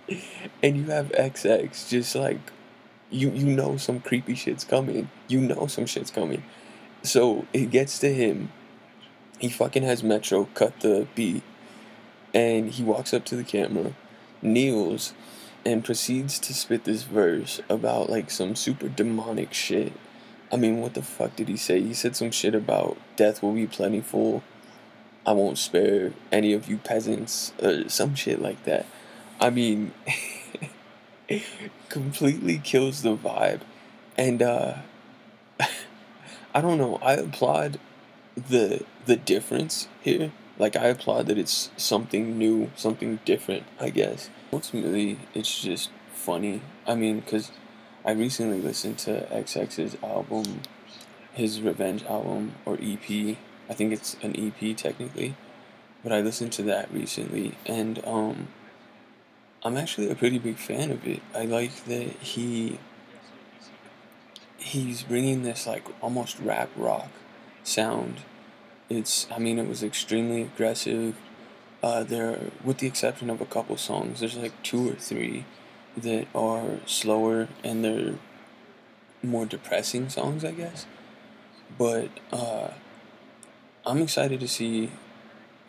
And, 0.61 0.77
you 0.77 0.83
have 0.85 1.11
XX 1.13 1.89
just 1.89 2.15
like 2.15 2.39
you 3.09 3.29
you 3.31 3.45
know 3.45 3.77
some 3.77 3.99
creepy 3.99 4.35
shit's 4.35 4.63
coming. 4.63 5.09
You 5.27 5.39
know 5.39 5.67
some 5.67 5.85
shit's 5.85 6.11
coming. 6.11 6.43
So 7.03 7.45
it 7.53 7.71
gets 7.71 7.99
to 7.99 8.13
him. 8.13 8.51
He 9.39 9.49
fucking 9.49 9.83
has 9.83 10.03
Metro 10.03 10.45
cut 10.53 10.81
the 10.81 11.07
beat 11.15 11.43
and 12.33 12.71
he 12.71 12.83
walks 12.83 13.13
up 13.13 13.25
to 13.25 13.35
the 13.35 13.43
camera, 13.43 13.93
kneels, 14.41 15.13
and 15.65 15.83
proceeds 15.83 16.39
to 16.39 16.53
spit 16.53 16.83
this 16.83 17.03
verse 17.03 17.61
about 17.69 18.09
like 18.09 18.29
some 18.29 18.55
super 18.55 18.89
demonic 18.89 19.53
shit. 19.53 19.93
I 20.51 20.57
mean, 20.57 20.81
what 20.81 20.93
the 20.93 21.01
fuck 21.01 21.35
did 21.35 21.47
he 21.47 21.57
say? 21.57 21.81
He 21.81 21.93
said 21.93 22.15
some 22.15 22.31
shit 22.31 22.53
about 22.53 22.97
death 23.15 23.41
will 23.41 23.53
be 23.53 23.67
plentiful 23.67 24.43
I 25.25 25.33
won't 25.33 25.59
spare 25.59 26.13
any 26.31 26.53
of 26.53 26.67
you 26.67 26.77
peasants, 26.77 27.53
or 27.61 27.87
some 27.89 28.15
shit 28.15 28.41
like 28.41 28.63
that. 28.63 28.87
I 29.39 29.49
mean, 29.49 29.93
it 31.27 31.43
completely 31.89 32.57
kills 32.57 33.01
the 33.01 33.15
vibe. 33.15 33.61
And, 34.17 34.41
uh, 34.41 34.79
I 36.53 36.61
don't 36.61 36.77
know, 36.77 36.99
I 37.01 37.13
applaud 37.13 37.79
the 38.35 38.83
the 39.05 39.15
difference 39.15 39.87
here. 40.01 40.31
Like 40.57 40.75
I 40.75 40.87
applaud 40.87 41.27
that 41.27 41.37
it's 41.37 41.71
something 41.77 42.37
new, 42.37 42.71
something 42.75 43.19
different, 43.25 43.63
I 43.79 43.89
guess. 43.89 44.29
Ultimately, 44.51 45.19
it's 45.33 45.61
just 45.61 45.89
funny. 46.13 46.61
I 46.85 46.95
mean, 46.95 47.21
cuz 47.21 47.51
I 48.05 48.11
recently 48.11 48.61
listened 48.61 48.97
to 48.99 49.27
XX's 49.31 49.97
album, 50.03 50.61
his 51.33 51.61
Revenge 51.61 52.03
album 52.05 52.55
or 52.65 52.77
EP, 52.81 53.37
I 53.69 53.73
think 53.73 53.93
it's 53.93 54.15
an 54.21 54.35
EP 54.37 54.75
technically, 54.75 55.35
but 56.03 56.11
I 56.11 56.21
listened 56.21 56.53
to 56.53 56.63
that 56.63 56.91
recently, 56.93 57.55
and 57.65 58.03
um, 58.05 58.47
I'm 59.63 59.75
actually 59.75 60.09
a 60.09 60.15
pretty 60.15 60.39
big 60.39 60.57
fan 60.57 60.89
of 60.91 61.05
it. 61.05 61.21
I 61.35 61.45
like 61.45 61.85
that 61.85 62.11
he 62.21 62.79
he's 64.57 65.03
bringing 65.03 65.43
this 65.43 65.65
like 65.67 65.83
almost 66.01 66.39
rap 66.39 66.69
rock 66.75 67.09
sound. 67.63 68.21
It's 68.89 69.27
I 69.31 69.39
mean 69.39 69.59
it 69.59 69.67
was 69.67 69.83
extremely 69.83 70.43
aggressive. 70.43 71.15
Uh, 71.81 72.03
there, 72.03 72.37
with 72.61 72.79
the 72.79 72.87
exception 72.87 73.29
of 73.29 73.39
a 73.39 73.45
couple 73.45 73.77
songs, 73.77 74.19
there's 74.19 74.35
like 74.35 74.51
two 74.63 74.89
or 74.89 74.95
three 74.95 75.45
that 75.95 76.27
are 76.35 76.79
slower 76.85 77.47
and 77.63 77.85
they're 77.85 78.15
more 79.23 79.45
depressing 79.45 80.09
songs, 80.09 80.43
I 80.43 80.51
guess. 80.51 80.85
But 81.77 82.09
uh, 82.33 82.71
I'm 83.85 84.01
excited 84.01 84.39
to 84.41 84.47
see 84.47 84.91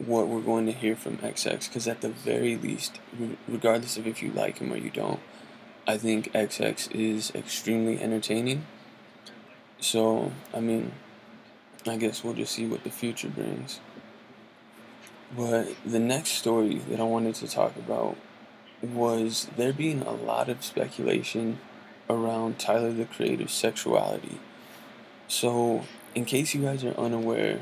what 0.07 0.29
we're 0.29 0.41
going 0.41 0.67
to 0.67 0.73
hear 0.73 0.97
from 0.97 1.19
XX 1.19 1.69
because 1.69 1.87
at 1.87 2.01
the 2.01 2.09
very 2.09 2.57
least, 2.57 2.99
regardless 3.47 3.97
of 3.97 4.07
if 4.07 4.23
you 4.23 4.31
like 4.33 4.59
him 4.59 4.73
or 4.73 4.77
you 4.77 4.91
don't, 4.91 5.21
I 5.87 5.99
think 5.99 6.33
XX 6.33 6.91
is 6.93 7.33
extremely 7.35 8.01
entertaining. 8.01 8.67
So, 9.81 10.33
I 10.55 10.61
mean, 10.61 10.93
I 11.87 11.97
guess 11.97 12.23
we'll 12.23 12.35
just 12.35 12.53
see 12.53 12.67
what 12.67 12.85
the 12.85 12.91
future 12.91 13.29
brings. 13.29 13.81
But 15.37 15.69
the 15.85 15.99
next 15.99 16.31
story 16.31 16.77
that 16.89 17.01
I 17.01 17.05
wanted 17.05 17.35
to 17.37 17.49
talk 17.49 17.77
about 17.77 18.17
was 18.83 19.49
there 19.57 19.73
being 19.73 20.03
a 20.03 20.13
lot 20.13 20.49
of 20.49 20.65
speculation 20.65 21.59
around 22.09 22.59
Tyler 22.59 22.93
the 22.93 23.05
Creator's 23.05 23.53
sexuality. 23.53 24.39
So, 25.29 25.85
in 26.15 26.25
case 26.25 26.55
you 26.55 26.63
guys 26.63 26.85
are 26.85 26.97
unaware, 26.99 27.61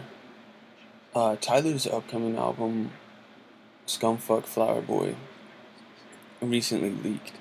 uh, 1.19 1.35
Tyler's 1.41 1.85
upcoming 1.85 2.37
album, 2.37 2.93
Scumfuck 3.89 4.45
Flower 4.45 4.81
Boy, 4.81 5.17
recently 6.41 6.91
leaked. 6.91 7.33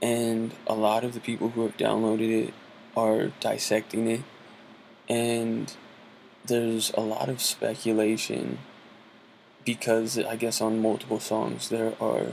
And 0.00 0.54
a 0.66 0.74
lot 0.74 1.04
of 1.04 1.12
the 1.12 1.20
people 1.20 1.50
who 1.50 1.64
have 1.64 1.76
downloaded 1.76 2.48
it 2.48 2.54
are 2.96 3.26
dissecting 3.40 4.06
it. 4.08 4.22
And 5.06 5.70
there's 6.46 6.90
a 6.94 7.00
lot 7.00 7.28
of 7.28 7.42
speculation 7.42 8.58
because 9.66 10.18
I 10.18 10.36
guess 10.36 10.62
on 10.62 10.80
multiple 10.80 11.20
songs 11.20 11.68
there 11.68 11.92
are 12.00 12.28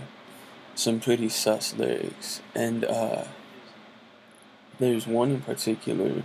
some 0.73 1.01
pretty 1.01 1.27
sus 1.27 1.75
lyrics. 1.75 2.41
And 2.53 2.85
uh, 2.85 3.25
there's 4.79 5.05
one 5.05 5.31
in 5.31 5.41
particular, 5.41 6.23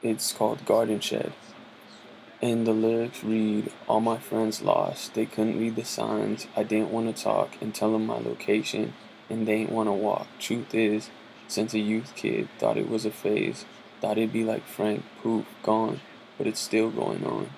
it's 0.00 0.32
called 0.32 0.64
Garden 0.64 1.00
Shed 1.00 1.34
and 2.44 2.66
the 2.66 2.74
lyrics 2.74 3.24
read, 3.24 3.72
All 3.88 4.02
my 4.02 4.18
friends 4.18 4.60
lost. 4.60 5.14
They 5.14 5.24
couldn't 5.24 5.58
read 5.58 5.76
the 5.76 5.84
signs. 5.84 6.46
I 6.54 6.62
didn't 6.62 6.90
want 6.90 7.16
to 7.16 7.22
talk 7.22 7.56
and 7.62 7.74
tell 7.74 7.92
them 7.92 8.04
my 8.04 8.18
location, 8.18 8.92
and 9.30 9.48
they 9.48 9.54
ain't 9.54 9.72
want 9.72 9.88
to 9.88 9.94
walk. 9.94 10.26
Truth 10.38 10.74
is, 10.74 11.08
since 11.48 11.72
a 11.72 11.78
youth 11.78 12.14
kid, 12.14 12.50
thought 12.58 12.76
it 12.76 12.90
was 12.90 13.06
a 13.06 13.10
phase. 13.10 13.64
Thought 14.02 14.18
it'd 14.18 14.34
be 14.34 14.44
like 14.44 14.66
Frank, 14.66 15.04
poof, 15.22 15.46
gone, 15.62 16.02
but 16.36 16.46
it's 16.46 16.60
still 16.60 16.90
going 16.90 17.24
on. 17.24 17.48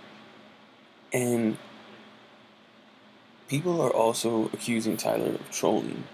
And 1.12 1.58
people 3.48 3.80
are 3.80 3.92
also 3.92 4.50
accusing 4.52 4.96
Tyler 4.96 5.34
of 5.34 5.50
trolling. 5.50 6.04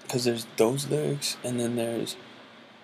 Because 0.00 0.24
there's 0.24 0.46
those 0.56 0.88
lyrics, 0.88 1.36
and 1.44 1.60
then 1.60 1.76
there's, 1.76 2.16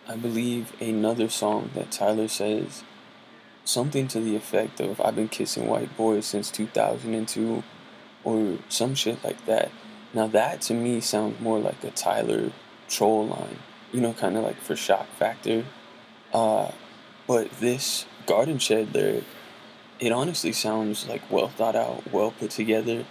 I 0.07 0.17
believe, 0.17 0.75
another 0.83 1.31
song 1.31 1.71
that 1.75 1.91
Tyler 1.91 2.29
says 2.29 2.83
something 3.64 4.09
to 4.09 4.20
the 4.20 4.37
effect 4.37 4.81
of 4.81 5.01
I've 5.01 5.16
been 5.16 5.29
kissing 5.29 5.68
white 5.68 5.96
boys 5.96 6.27
since 6.27 6.51
2002 6.51 7.62
or 8.25 8.59
some 8.68 8.94
shit 8.94 9.22
like 9.25 9.44
that. 9.46 9.70
Now 10.14 10.27
that 10.29 10.61
to 10.62 10.75
me 10.75 11.01
sounds 11.01 11.40
more 11.40 11.59
like 11.59 11.83
a 11.85 11.90
Tyler 11.90 12.53
troll 12.88 13.27
line, 13.27 13.59
you 13.92 14.01
know, 14.01 14.12
kind 14.12 14.37
of 14.37 14.44
like 14.44 14.61
for 14.61 14.77
shock 14.77 15.07
factor. 15.18 15.64
Uh, 16.33 16.70
but 17.27 17.51
this 17.61 18.07
garden 18.27 18.59
shed 18.59 18.92
there, 18.92 19.22
it 20.01 20.12
honestly 20.12 20.53
sounds 20.53 21.09
like 21.09 21.22
well 21.31 21.48
thought 21.48 21.77
out, 21.77 22.12
well 22.12 22.33
put 22.33 22.51
together, 22.51 23.05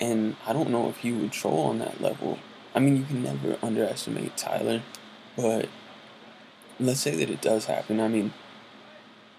and 0.00 0.36
I 0.46 0.52
don't 0.52 0.70
know 0.70 0.88
if 0.88 0.98
he 0.98 1.12
would 1.12 1.32
troll 1.32 1.66
on 1.66 1.78
that 1.78 2.00
level. 2.00 2.38
I 2.74 2.80
mean, 2.80 2.96
you 2.96 3.04
can 3.04 3.22
never 3.22 3.56
underestimate 3.62 4.36
Tyler, 4.36 4.82
but 5.36 5.68
let's 6.78 7.00
say 7.00 7.16
that 7.16 7.30
it 7.30 7.40
does 7.40 7.66
happen. 7.66 8.00
I 8.00 8.08
mean, 8.08 8.32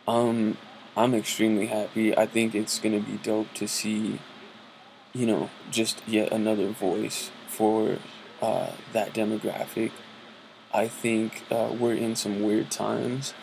um, 0.07 0.57
I'm 0.95 1.13
extremely 1.13 1.67
happy. 1.67 2.17
I 2.17 2.25
think 2.25 2.55
it's 2.55 2.79
gonna 2.79 2.99
be 2.99 3.17
dope 3.17 3.53
to 3.55 3.67
see, 3.67 4.19
you 5.13 5.25
know, 5.25 5.49
just 5.69 6.01
yet 6.07 6.31
another 6.31 6.67
voice 6.69 7.31
for 7.47 7.97
uh, 8.41 8.71
that 8.93 9.13
demographic. 9.13 9.91
I 10.73 10.87
think 10.87 11.43
uh, 11.51 11.75
we're 11.77 11.95
in 11.95 12.15
some 12.15 12.43
weird 12.43 12.71
times 12.71 13.33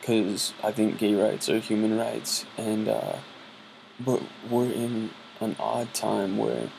because 0.00 0.54
I 0.62 0.72
think 0.72 0.98
gay 0.98 1.14
rights 1.14 1.48
are 1.48 1.58
human 1.58 1.98
rights, 1.98 2.46
and 2.56 2.88
uh, 2.88 3.16
but 4.00 4.22
we're 4.48 4.70
in 4.72 5.10
an 5.40 5.56
odd 5.58 5.92
time 5.94 6.36
where 6.36 6.70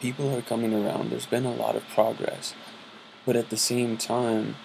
people 0.00 0.34
are 0.34 0.42
coming 0.42 0.74
around. 0.74 1.10
There's 1.10 1.26
been 1.26 1.44
a 1.44 1.54
lot 1.54 1.76
of 1.76 1.86
progress, 1.88 2.54
but 3.24 3.36
at 3.36 3.50
the 3.50 3.56
same 3.56 3.96
time, 3.96 4.56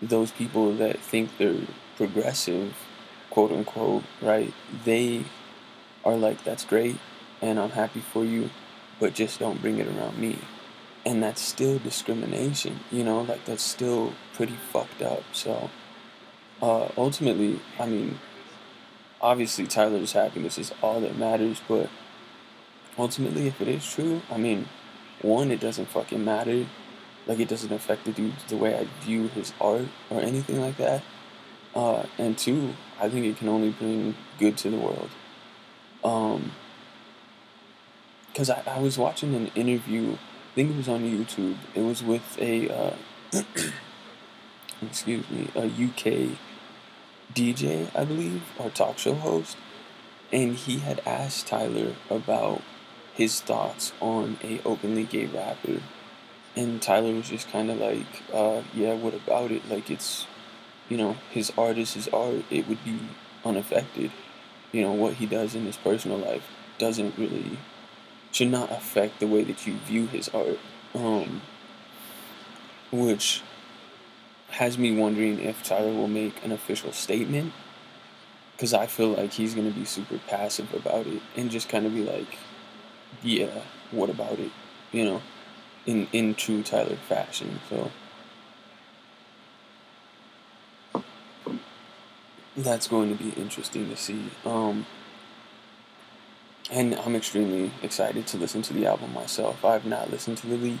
those 0.00 0.30
people 0.30 0.74
that 0.76 0.98
think 1.00 1.36
they're 1.38 1.66
progressive, 1.96 2.74
quote 3.32 3.50
unquote, 3.50 4.04
right? 4.20 4.52
They 4.84 5.24
are 6.04 6.16
like, 6.16 6.44
that's 6.44 6.66
great, 6.66 6.98
and 7.40 7.58
I'm 7.58 7.70
happy 7.70 8.00
for 8.00 8.24
you, 8.24 8.50
but 9.00 9.14
just 9.14 9.38
don't 9.38 9.60
bring 9.60 9.78
it 9.78 9.88
around 9.88 10.18
me. 10.18 10.38
And 11.06 11.22
that's 11.22 11.40
still 11.40 11.78
discrimination, 11.78 12.80
you 12.90 13.02
know, 13.02 13.22
like 13.22 13.46
that's 13.46 13.62
still 13.62 14.12
pretty 14.34 14.56
fucked 14.70 15.00
up. 15.00 15.22
So, 15.32 15.70
uh, 16.60 16.88
ultimately, 16.98 17.58
I 17.80 17.86
mean, 17.86 18.18
obviously 19.22 19.66
Tyler's 19.66 20.12
happiness 20.12 20.58
is 20.58 20.74
all 20.82 21.00
that 21.00 21.16
matters, 21.16 21.62
but 21.66 21.88
ultimately, 22.98 23.46
if 23.46 23.62
it 23.62 23.68
is 23.68 23.90
true, 23.90 24.20
I 24.30 24.36
mean, 24.36 24.68
one, 25.22 25.50
it 25.50 25.60
doesn't 25.60 25.86
fucking 25.86 26.22
matter. 26.22 26.66
Like, 27.26 27.38
it 27.38 27.48
doesn't 27.48 27.72
affect 27.72 28.04
the 28.04 28.12
dude 28.12 28.34
the 28.48 28.58
way 28.58 28.76
I 28.78 28.84
view 29.02 29.28
his 29.28 29.54
art 29.58 29.86
or 30.10 30.20
anything 30.20 30.60
like 30.60 30.76
that. 30.76 31.02
Uh, 31.74 32.04
and 32.18 32.36
two, 32.36 32.74
I 33.00 33.08
think 33.08 33.26
it 33.26 33.38
can 33.38 33.48
only 33.48 33.70
bring 33.70 34.14
good 34.38 34.56
to 34.58 34.70
the 34.70 34.76
world. 34.76 35.10
Um, 36.04 36.52
because 38.28 38.50
I, 38.50 38.62
I 38.66 38.80
was 38.80 38.98
watching 38.98 39.34
an 39.34 39.48
interview, 39.54 40.12
I 40.12 40.54
think 40.54 40.70
it 40.70 40.76
was 40.76 40.88
on 40.88 41.00
YouTube. 41.02 41.56
It 41.74 41.82
was 41.82 42.02
with 42.02 42.38
a, 42.38 42.68
uh, 42.68 42.96
excuse 44.82 45.28
me, 45.30 45.48
a 45.54 45.66
UK 45.66 46.38
DJ, 47.34 47.90
I 47.94 48.04
believe, 48.04 48.42
or 48.58 48.70
talk 48.70 48.98
show 48.98 49.14
host. 49.14 49.56
And 50.32 50.56
he 50.56 50.78
had 50.78 51.00
asked 51.06 51.46
Tyler 51.46 51.94
about 52.08 52.62
his 53.14 53.40
thoughts 53.40 53.92
on 54.00 54.38
a 54.42 54.60
openly 54.64 55.04
gay 55.04 55.26
rapper. 55.26 55.82
And 56.56 56.80
Tyler 56.80 57.14
was 57.14 57.28
just 57.28 57.50
kind 57.50 57.70
of 57.70 57.78
like, 57.78 58.22
uh, 58.32 58.62
yeah, 58.74 58.94
what 58.94 59.14
about 59.14 59.50
it? 59.50 59.68
Like, 59.68 59.90
it's, 59.90 60.26
you 60.92 60.98
know, 60.98 61.16
his 61.30 61.50
art 61.56 61.78
is 61.78 61.94
his 61.94 62.06
art. 62.08 62.44
It 62.50 62.68
would 62.68 62.84
be 62.84 62.98
unaffected. 63.46 64.10
You 64.72 64.82
know, 64.82 64.92
what 64.92 65.14
he 65.14 65.24
does 65.24 65.54
in 65.54 65.64
his 65.64 65.78
personal 65.78 66.18
life 66.18 66.46
doesn't 66.76 67.16
really, 67.16 67.56
should 68.30 68.50
not 68.50 68.70
affect 68.70 69.18
the 69.18 69.26
way 69.26 69.42
that 69.42 69.66
you 69.66 69.76
view 69.86 70.06
his 70.06 70.28
art. 70.28 70.58
Um, 70.94 71.40
which 72.90 73.40
has 74.50 74.76
me 74.76 74.94
wondering 74.94 75.40
if 75.40 75.62
Tyler 75.62 75.94
will 75.94 76.08
make 76.08 76.44
an 76.44 76.52
official 76.52 76.92
statement. 76.92 77.54
Because 78.54 78.74
I 78.74 78.84
feel 78.84 79.12
like 79.12 79.32
he's 79.32 79.54
going 79.54 79.72
to 79.72 79.78
be 79.78 79.86
super 79.86 80.18
passive 80.28 80.74
about 80.74 81.06
it 81.06 81.22
and 81.38 81.50
just 81.50 81.70
kind 81.70 81.86
of 81.86 81.94
be 81.94 82.04
like, 82.04 82.36
yeah, 83.22 83.62
what 83.92 84.10
about 84.10 84.38
it? 84.38 84.52
You 84.92 85.06
know, 85.06 85.22
in 85.86 86.06
in 86.12 86.34
true 86.34 86.62
Tyler 86.62 86.96
fashion. 86.96 87.60
So 87.70 87.90
that's 92.56 92.88
going 92.88 93.16
to 93.16 93.22
be 93.22 93.30
interesting 93.30 93.88
to 93.88 93.96
see. 93.96 94.30
Um, 94.44 94.86
and 96.70 96.94
I'm 96.94 97.16
extremely 97.16 97.72
excited 97.82 98.26
to 98.28 98.36
listen 98.36 98.62
to 98.62 98.72
the 98.72 98.86
album 98.86 99.12
myself. 99.12 99.64
I've 99.64 99.84
not 99.84 100.10
listened 100.10 100.38
to 100.38 100.46
the 100.46 100.56
leak. 100.56 100.80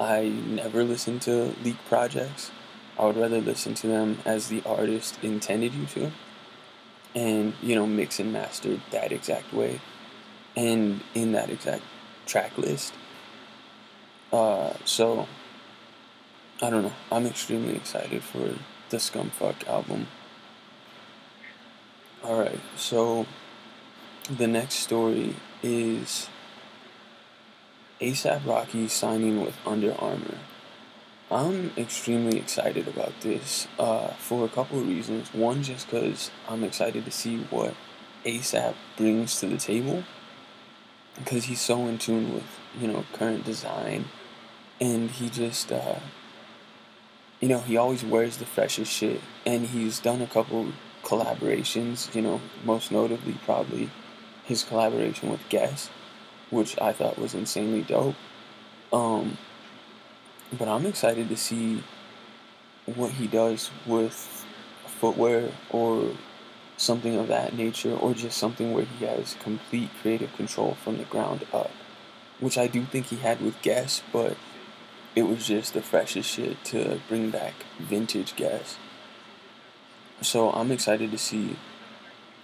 I 0.00 0.28
never 0.28 0.82
listen 0.84 1.20
to 1.20 1.54
leak 1.62 1.76
projects. 1.86 2.50
I 2.98 3.06
would 3.06 3.16
rather 3.16 3.40
listen 3.40 3.74
to 3.74 3.86
them 3.86 4.18
as 4.24 4.48
the 4.48 4.62
artist 4.64 5.18
intended 5.22 5.74
you 5.74 5.86
to, 5.86 6.12
and 7.14 7.54
you 7.62 7.74
know, 7.74 7.86
mix 7.86 8.20
and 8.20 8.32
master 8.32 8.80
that 8.90 9.12
exact 9.12 9.52
way 9.52 9.80
and 10.56 11.00
in 11.14 11.32
that 11.32 11.50
exact 11.50 11.82
track 12.26 12.56
list. 12.56 12.94
Uh, 14.32 14.72
so 14.84 15.26
I 16.62 16.70
don't 16.70 16.82
know. 16.82 16.92
I'm 17.10 17.26
extremely 17.26 17.76
excited 17.76 18.22
for 18.22 18.54
the 18.90 18.96
Scumfuck 18.96 19.66
album. 19.66 20.06
All 22.24 22.40
right, 22.40 22.60
so 22.74 23.26
the 24.30 24.46
next 24.46 24.76
story 24.76 25.36
is 25.62 26.30
ASAP 28.00 28.46
Rocky 28.46 28.88
signing 28.88 29.42
with 29.42 29.54
Under 29.66 29.92
Armour. 30.00 30.38
I'm 31.30 31.72
extremely 31.76 32.38
excited 32.38 32.88
about 32.88 33.12
this 33.20 33.68
uh, 33.78 34.08
for 34.14 34.46
a 34.46 34.48
couple 34.48 34.80
of 34.80 34.88
reasons. 34.88 35.34
One, 35.34 35.62
just 35.62 35.86
because 35.86 36.30
I'm 36.48 36.64
excited 36.64 37.04
to 37.04 37.10
see 37.10 37.40
what 37.50 37.74
ASAP 38.24 38.72
brings 38.96 39.38
to 39.40 39.46
the 39.46 39.58
table 39.58 40.02
because 41.16 41.44
he's 41.44 41.60
so 41.60 41.86
in 41.88 41.98
tune 41.98 42.32
with 42.32 42.58
you 42.80 42.88
know 42.88 43.04
current 43.12 43.44
design 43.44 44.06
and 44.80 45.10
he 45.10 45.28
just 45.28 45.70
uh, 45.70 45.96
you 47.42 47.48
know 47.48 47.58
he 47.58 47.76
always 47.76 48.02
wears 48.02 48.38
the 48.38 48.46
freshest 48.46 48.90
shit 48.90 49.20
and 49.44 49.66
he's 49.66 50.00
done 50.00 50.22
a 50.22 50.26
couple 50.26 50.72
collaborations 51.04 52.12
you 52.14 52.22
know 52.22 52.40
most 52.64 52.90
notably 52.90 53.34
probably 53.44 53.90
his 54.44 54.62
collaboration 54.62 55.30
with 55.30 55.40
guess 55.48 55.90
which 56.50 56.78
i 56.80 56.92
thought 56.92 57.18
was 57.18 57.34
insanely 57.34 57.82
dope 57.82 58.16
um, 58.92 59.36
but 60.58 60.68
i'm 60.68 60.86
excited 60.86 61.28
to 61.28 61.36
see 61.36 61.82
what 62.86 63.12
he 63.12 63.26
does 63.26 63.70
with 63.86 64.44
footwear 64.86 65.50
or 65.70 66.12
something 66.76 67.16
of 67.16 67.28
that 67.28 67.54
nature, 67.54 67.94
or 67.94 68.14
just 68.14 68.38
something 68.38 68.72
where 68.72 68.84
he 68.84 69.04
has 69.04 69.36
complete 69.40 69.90
creative 70.00 70.34
control 70.34 70.76
from 70.82 70.98
the 70.98 71.04
ground 71.04 71.46
up, 71.52 71.70
which 72.40 72.58
I 72.58 72.66
do 72.66 72.84
think 72.84 73.06
he 73.06 73.16
had 73.16 73.40
with 73.40 73.60
Guess, 73.62 74.02
but 74.12 74.36
it 75.14 75.22
was 75.22 75.46
just 75.46 75.74
the 75.74 75.82
freshest 75.82 76.28
shit 76.28 76.62
to 76.64 77.00
bring 77.08 77.30
back 77.30 77.54
vintage 77.78 78.34
Guess. 78.36 78.76
So 80.20 80.50
I'm 80.50 80.70
excited 80.70 81.10
to 81.10 81.18
see 81.18 81.56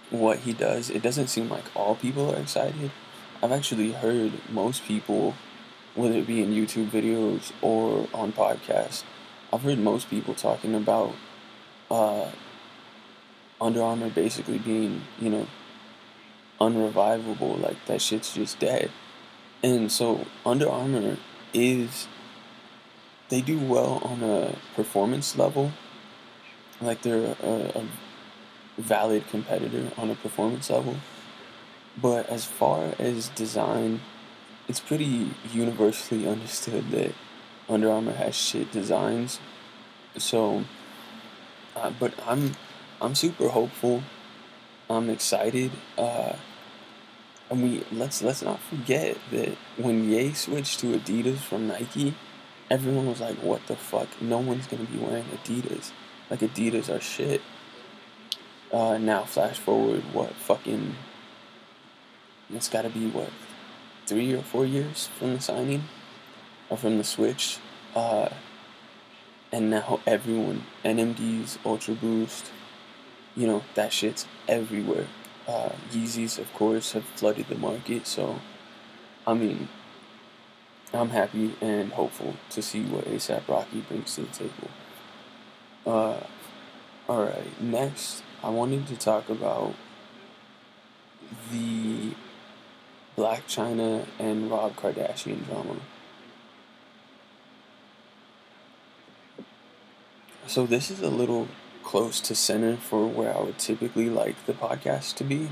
what 0.09 0.39
he 0.39 0.53
does. 0.53 0.89
It 0.89 1.01
doesn't 1.01 1.27
seem 1.27 1.49
like 1.49 1.63
all 1.75 1.95
people 1.95 2.33
are 2.33 2.39
excited. 2.39 2.91
I've 3.41 3.51
actually 3.51 3.93
heard 3.93 4.33
most 4.49 4.83
people, 4.83 5.35
whether 5.95 6.15
it 6.15 6.27
be 6.27 6.43
in 6.43 6.51
YouTube 6.51 6.89
videos 6.89 7.51
or 7.61 8.07
on 8.13 8.33
podcasts, 8.33 9.03
I've 9.53 9.63
heard 9.63 9.79
most 9.79 10.09
people 10.09 10.33
talking 10.33 10.75
about 10.75 11.15
uh, 11.89 12.29
under 13.59 13.81
Armour 13.81 14.09
basically 14.09 14.59
being, 14.59 15.01
you 15.19 15.29
know, 15.29 15.47
unrevivable. 16.59 17.55
Like 17.55 17.85
that 17.87 18.01
shit's 18.01 18.33
just 18.33 18.59
dead. 18.59 18.91
And 19.63 19.91
so 19.91 20.25
Under 20.45 20.69
Armour 20.69 21.17
is 21.53 22.07
they 23.29 23.41
do 23.41 23.59
well 23.59 24.01
on 24.03 24.23
a 24.23 24.55
performance 24.75 25.37
level. 25.37 25.71
Like 26.81 27.01
they're 27.03 27.35
a, 27.43 27.79
a 27.79 27.87
valid 28.77 29.27
competitor 29.27 29.91
on 29.97 30.09
a 30.09 30.15
performance 30.15 30.69
level. 30.69 30.95
But 32.01 32.29
as 32.29 32.45
far 32.45 32.93
as 32.97 33.29
design, 33.29 34.01
it's 34.67 34.79
pretty 34.79 35.31
universally 35.51 36.27
understood 36.35 36.89
that 36.91 37.13
Under 37.69 37.91
Armour 37.91 38.13
has 38.13 38.35
shit 38.35 38.71
designs. 38.71 39.39
So, 40.17 40.65
uh, 41.75 41.91
but 41.99 42.13
I'm 42.25 42.55
I'm 43.01 43.15
super 43.15 43.49
hopeful. 43.49 44.03
I'm 44.89 45.09
excited. 45.09 45.71
Uh, 45.97 46.33
and 47.49 47.63
we 47.63 47.83
let's 47.91 48.21
let's 48.21 48.41
not 48.41 48.59
forget 48.59 49.17
that 49.31 49.57
when 49.77 50.09
Ye 50.09 50.33
switched 50.33 50.79
to 50.79 50.97
Adidas 50.97 51.37
from 51.37 51.67
Nike, 51.67 52.15
everyone 52.69 53.07
was 53.07 53.19
like, 53.19 53.37
"What 53.37 53.67
the 53.67 53.75
fuck? 53.75 54.07
No 54.21 54.39
one's 54.39 54.67
gonna 54.67 54.85
be 54.85 54.97
wearing 54.97 55.25
Adidas. 55.25 55.91
Like 56.31 56.39
Adidas 56.39 56.89
are 56.89 56.99
shit." 56.99 57.41
Uh, 58.71 58.97
now 58.97 59.23
flash 59.23 59.59
forward, 59.59 60.01
what 60.13 60.31
fucking? 60.33 60.95
It's 62.53 62.69
got 62.69 62.83
to 62.83 62.89
be 62.89 63.07
what, 63.09 63.29
three 64.05 64.33
or 64.33 64.41
four 64.41 64.65
years 64.65 65.07
from 65.19 65.33
the 65.35 65.41
signing, 65.41 65.83
or 66.69 66.77
from 66.77 66.97
the 66.97 67.03
switch, 67.03 67.59
uh, 67.95 68.29
and 69.51 69.69
now 69.69 69.99
everyone 70.07 70.63
NMDs, 70.85 71.57
Ultra 71.65 71.95
Boost, 71.95 72.51
you 73.35 73.45
know, 73.45 73.63
that 73.75 73.91
shit's 73.91 74.25
everywhere. 74.47 75.07
Uh, 75.47 75.71
Yeezys, 75.91 76.39
of 76.39 76.53
course, 76.53 76.93
have 76.93 77.03
flooded 77.03 77.47
the 77.49 77.55
market, 77.55 78.07
so 78.07 78.39
I 79.27 79.33
mean, 79.33 79.67
I'm 80.93 81.09
happy 81.09 81.55
and 81.59 81.91
hopeful 81.91 82.35
to 82.51 82.61
see 82.61 82.83
what 82.83 83.05
ASAP 83.05 83.47
Rocky 83.49 83.81
brings 83.81 84.15
to 84.15 84.21
the 84.21 84.27
table. 84.27 84.69
Uh, 85.85 86.17
Alright, 87.09 87.61
next, 87.61 88.23
I 88.41 88.49
wanted 88.49 88.87
to 88.87 88.95
talk 88.95 89.27
about 89.29 89.73
the 91.51 92.11
Blac 93.17 93.41
Chyna 93.47 94.05
and 94.17 94.49
Rob 94.49 94.75
Kardashian 94.75 95.45
drama. 95.45 95.77
So 100.47 100.65
this 100.65 100.89
is 100.89 101.01
a 101.01 101.09
little 101.09 101.47
close 101.83 102.21
to 102.21 102.35
center 102.35 102.77
for 102.77 103.07
where 103.07 103.35
I 103.35 103.41
would 103.41 103.57
typically 103.57 104.09
like 104.09 104.45
the 104.45 104.53
podcast 104.53 105.15
to 105.15 105.23
be, 105.23 105.49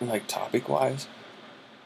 like 0.00 0.26
topic 0.26 0.68
wise. 0.68 1.06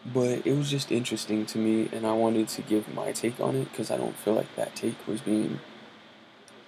But 0.04 0.46
it 0.46 0.56
was 0.56 0.70
just 0.70 0.90
interesting 0.90 1.44
to 1.46 1.58
me, 1.58 1.88
and 1.92 2.06
I 2.06 2.12
wanted 2.12 2.48
to 2.48 2.62
give 2.62 2.92
my 2.92 3.12
take 3.12 3.38
on 3.40 3.54
it 3.56 3.70
because 3.70 3.90
I 3.90 3.96
don't 3.98 4.16
feel 4.16 4.34
like 4.34 4.54
that 4.56 4.74
take 4.74 5.06
was 5.06 5.20
being 5.20 5.60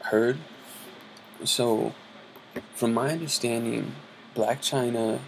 heard. 0.02 0.38
So, 1.44 1.94
from 2.74 2.92
my 2.92 3.10
understanding, 3.10 3.94
Blac 4.36 4.58
Chyna 4.58 5.20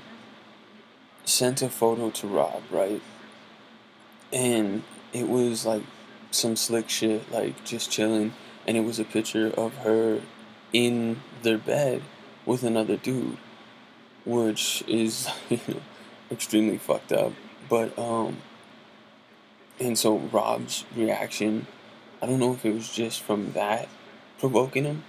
sent 1.24 1.62
a 1.62 1.68
photo 1.68 2.10
to 2.10 2.26
Rob, 2.26 2.62
right? 2.70 3.00
And 4.32 4.82
it 5.12 5.28
was 5.28 5.64
like 5.64 5.82
some 6.30 6.56
slick 6.56 6.90
shit, 6.90 7.30
like 7.32 7.64
just 7.64 7.90
chilling. 7.90 8.34
And 8.66 8.76
it 8.76 8.80
was 8.80 8.98
a 8.98 9.04
picture 9.04 9.48
of 9.56 9.74
her 9.78 10.20
in 10.72 11.20
their 11.42 11.58
bed 11.58 12.02
with 12.44 12.62
another 12.62 12.96
dude, 12.96 13.38
which 14.24 14.84
is 14.86 15.28
you 15.48 15.60
know, 15.66 15.80
extremely 16.30 16.78
fucked 16.78 17.12
up. 17.12 17.32
But, 17.68 17.98
um, 17.98 18.36
and 19.80 19.98
so 19.98 20.18
Rob's 20.18 20.84
reaction, 20.94 21.66
I 22.20 22.26
don't 22.26 22.38
know 22.38 22.52
if 22.52 22.64
it 22.64 22.74
was 22.74 22.90
just 22.90 23.22
from 23.22 23.52
that 23.52 23.88
provoking 24.38 24.84
him, 24.84 25.04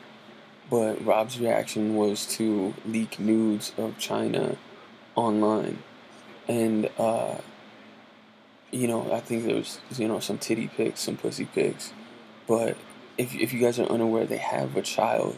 but 0.70 1.04
Rob's 1.06 1.40
reaction 1.40 1.96
was 1.96 2.26
to 2.38 2.74
leak 2.86 3.20
nudes 3.20 3.74
of 3.78 3.98
Chyna 3.98 4.58
online 5.16 5.84
and 6.48 6.90
uh, 6.98 7.36
you 8.74 8.88
know, 8.88 9.12
I 9.14 9.20
think 9.20 9.46
there 9.46 9.56
was 9.56 9.80
you 9.98 10.08
know 10.08 10.20
some 10.20 10.38
titty 10.38 10.68
pics, 10.68 11.02
some 11.02 11.18
pussy 11.18 11.46
pics, 11.46 11.94
but 12.48 12.76
if 13.18 13.36
if 13.36 13.54
you 13.54 13.60
guys 13.60 13.80
are 13.80 13.86
unaware, 13.86 14.26
they 14.26 14.38
have 14.38 14.76
a 14.76 14.82
child, 14.82 15.38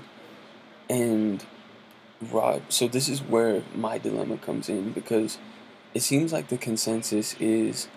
and 0.90 1.44
Rob. 2.32 2.62
So 2.70 2.88
this 2.88 3.10
is 3.10 3.22
where 3.22 3.64
my 3.76 3.98
dilemma 3.98 4.38
comes 4.38 4.70
in 4.70 4.92
because 4.94 5.38
it 5.94 6.02
seems 6.02 6.32
like 6.32 6.48
the 6.48 6.58
consensus 6.58 7.36
is 7.40 7.88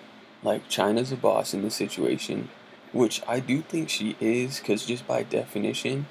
like 0.43 0.69
Chyna's 0.69 1.13
a 1.13 1.17
boss 1.17 1.55
in 1.55 1.63
this 1.63 1.77
situation, 1.77 2.49
which 2.93 3.23
I 3.27 3.41
do 3.41 3.63
think 3.63 3.89
she 3.89 4.17
is, 4.21 4.59
because 4.59 4.85
just 4.85 5.07
by 5.07 5.23
definition, 5.23 6.07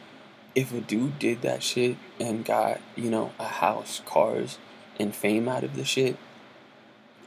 if 0.58 0.74
a 0.74 0.82
dude 0.82 1.20
did 1.20 1.44
that 1.44 1.62
shit 1.62 1.96
and 2.20 2.44
got 2.44 2.82
you 2.96 3.12
know 3.12 3.32
a 3.40 3.46
house, 3.46 4.02
cars, 4.08 4.58
and 5.00 5.16
fame 5.16 5.48
out 5.48 5.64
of 5.64 5.76
the 5.76 5.86
shit, 5.86 6.18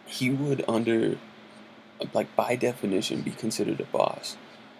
he 0.05 0.29
would 0.29 0.65
under 0.67 1.17
like 2.13 2.35
by 2.35 2.57
definition 2.57 3.21
be 3.21 3.31
considered 3.31 3.79
a 3.79 3.85
boss. 3.85 4.37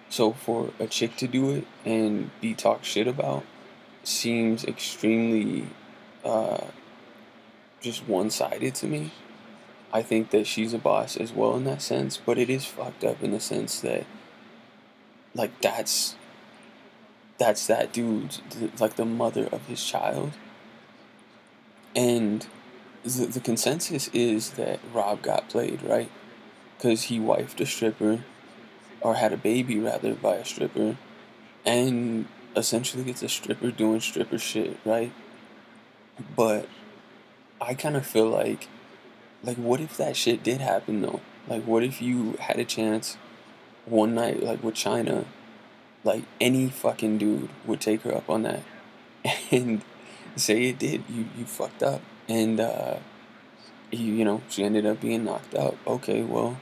So 0.09 0.33
for 0.33 0.73
a 0.81 0.89
chick 0.89 1.17
to 1.19 1.29
do 1.29 1.51
it 1.51 1.65
and 1.85 2.33
be 2.41 2.53
talked 2.55 2.85
shit 2.85 3.07
about 3.07 3.45
seems 4.03 4.65
extremely 4.65 5.67
uh, 6.25 6.67
just 7.81 8.09
one 8.09 8.31
sided 8.31 8.75
to 8.77 8.89
me. 8.89 9.13
I 9.93 10.03
think 10.03 10.31
that 10.31 10.49
she's 10.49 10.75
a 10.75 10.79
boss 10.79 11.17
as 11.17 11.33
well 11.33 11.57
in 11.57 11.63
that 11.65 11.83
sense, 11.83 12.17
but 12.17 12.37
it 12.37 12.51
is 12.51 12.65
fucked 12.65 13.05
up 13.05 13.23
in 13.23 13.31
the 13.31 13.39
sense 13.39 13.79
that 13.81 14.07
like 15.37 15.61
that's 15.61 16.17
that's 17.41 17.67
that 17.67 17.93
dude 17.93 18.37
like 18.79 18.95
the 18.95 19.05
mother 19.05 19.49
of 19.51 19.67
his 19.67 19.85
child 19.85 20.33
and 21.97 22.47
the, 23.03 23.27
the 23.27 23.41
consensus 23.41 24.09
is 24.09 24.51
that 24.53 24.81
Rob 24.93 25.23
got 25.23 25.49
played, 25.49 25.83
right? 25.83 26.11
Because 26.77 27.05
he 27.05 27.19
wifed 27.19 27.61
a 27.61 27.67
stripper, 27.67 28.25
or 29.01 29.15
had 29.15 29.33
a 29.33 29.37
baby 29.37 29.79
rather 29.79 30.15
by 30.15 30.37
a 30.37 30.45
stripper, 30.45 30.97
and 31.65 32.27
essentially 32.57 33.05
gets 33.05 33.23
a 33.23 33.29
stripper 33.29 33.71
doing 33.71 34.01
stripper 34.01 34.39
shit, 34.39 34.79
right? 34.85 35.13
But 36.37 36.69
I 37.61 37.75
kind 37.75 37.97
of 37.97 38.07
feel 38.07 38.29
like, 38.29 38.69
like, 39.43 39.57
what 39.57 39.81
if 39.81 39.97
that 39.97 40.17
shit 40.17 40.43
did 40.43 40.61
happen 40.61 41.01
though? 41.01 41.21
Like, 41.49 41.65
what 41.65 41.83
if 41.83 42.03
you 42.03 42.33
had 42.41 42.59
a 42.59 42.65
chance 42.65 43.17
one 43.87 44.15
night, 44.15 44.43
like 44.43 44.63
with 44.63 44.75
Chyna, 44.75 45.25
like 46.05 46.25
any 46.41 46.69
fucking 46.69 47.19
dude 47.19 47.51
would 47.67 47.81
take 47.81 48.03
her 48.03 48.15
up 48.15 48.29
on 48.29 48.43
that, 48.43 48.63
and 49.51 49.83
say 50.37 50.69
it 50.69 50.79
did, 50.79 51.05
you 51.09 51.27
you 51.37 51.45
fucked 51.45 51.83
up 51.83 52.01
and 52.29 52.61
uh, 52.61 52.97
he, 53.91 54.05
you 54.05 54.25
know, 54.25 54.41
she 54.49 54.65
ended 54.65 54.87
up 54.87 55.01
being 55.01 55.25
knocked 55.25 55.55
out. 55.55 55.77
Okay, 55.87 56.23
well, 56.23 56.59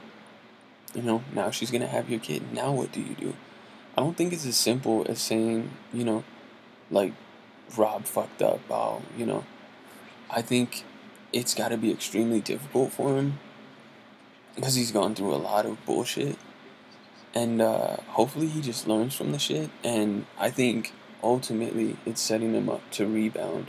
you 0.95 1.03
know, 1.03 1.23
now 1.33 1.51
she's 1.51 1.71
gonna 1.71 1.87
have 1.87 2.09
your 2.09 2.19
kid. 2.19 2.51
Now 2.51 2.71
what 2.71 2.91
do 2.91 3.01
you 3.01 3.15
do? 3.15 3.35
I 3.95 4.01
don't 4.01 4.17
think 4.17 4.33
it's 4.33 4.45
as 4.45 4.57
simple 4.57 5.05
as 5.07 5.19
saying, 5.19 5.69
you 5.93 6.03
know, 6.03 6.23
like 6.89 7.13
Rob 7.77 8.05
fucked 8.05 8.41
up. 8.41 8.59
Oh, 8.69 9.01
you 9.17 9.25
know, 9.25 9.45
I 10.29 10.41
think 10.41 10.83
it's 11.31 11.53
got 11.53 11.69
to 11.69 11.77
be 11.77 11.91
extremely 11.91 12.41
difficult 12.41 12.91
for 12.91 13.15
him 13.17 13.39
because 14.55 14.75
he's 14.75 14.91
gone 14.91 15.15
through 15.15 15.33
a 15.33 15.37
lot 15.37 15.65
of 15.65 15.83
bullshit, 15.85 16.37
and 17.33 17.61
uh, 17.61 17.97
hopefully 18.07 18.47
he 18.47 18.61
just 18.61 18.87
learns 18.87 19.15
from 19.15 19.31
the 19.31 19.39
shit. 19.39 19.69
And 19.83 20.25
I 20.37 20.49
think 20.49 20.93
ultimately 21.23 21.97
it's 22.05 22.21
setting 22.21 22.53
him 22.53 22.69
up 22.69 22.81
to 22.91 23.05
rebound 23.05 23.67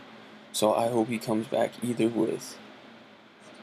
so 0.53 0.75
I 0.75 0.89
hope 0.89 1.09
he 1.09 1.19
comes 1.19 1.47
back 1.47 1.73
either 1.83 2.09
with 2.09 2.59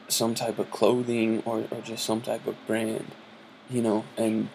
some 0.08 0.34
type 0.34 0.58
of 0.58 0.70
clothing 0.70 1.42
or, 1.44 1.64
or 1.70 1.80
just 1.82 2.04
some 2.04 2.22
type 2.22 2.46
of 2.46 2.56
brand, 2.66 3.12
you 3.68 3.82
know, 3.82 4.04
and 4.16 4.48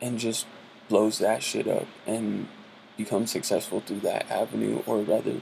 and 0.00 0.18
just 0.18 0.46
blows 0.88 1.18
that 1.18 1.42
shit 1.42 1.66
up 1.66 1.86
and 2.06 2.46
becomes 2.96 3.32
successful 3.32 3.80
through 3.80 4.00
that 4.00 4.30
avenue 4.30 4.82
or 4.86 4.98
rather 5.00 5.40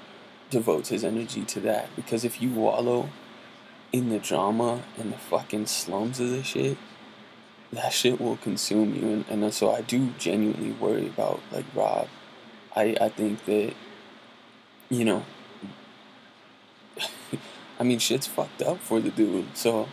devotes 0.49 0.89
his 0.89 1.05
energy 1.05 1.45
to 1.45 1.61
that. 1.61 1.95
Because 1.95 2.25
if 2.25 2.41
you 2.41 2.51
wallow 2.51 3.11
in 3.93 4.09
the 4.09 4.19
drama 4.19 4.83
and 4.99 5.13
the 5.13 5.19
fucking 5.19 5.67
slums 5.67 6.19
of 6.19 6.31
this 6.31 6.47
shit, 6.47 6.79
that 7.73 7.93
shit 7.93 8.21
will 8.21 8.37
consume 8.39 8.95
you 8.95 9.09
and, 9.09 9.25
and 9.29 9.55
so 9.55 9.73
I 9.73 9.81
do 9.81 10.11
genuinely 10.19 10.73
worry 10.73 11.07
about 11.07 11.41
like 11.53 11.65
Rob. 11.75 12.09
I, 12.75 12.97
I 13.01 13.09
think 13.09 13.45
that 13.47 13.75
you 14.89 15.05
know 15.05 15.25
I 17.79 17.83
mean, 17.83 17.99
shit's 17.99 18.27
fucked 18.27 18.63
up 18.63 18.79
for 18.79 19.01
the 19.01 19.11
dude. 19.11 19.57
So, 19.57 19.89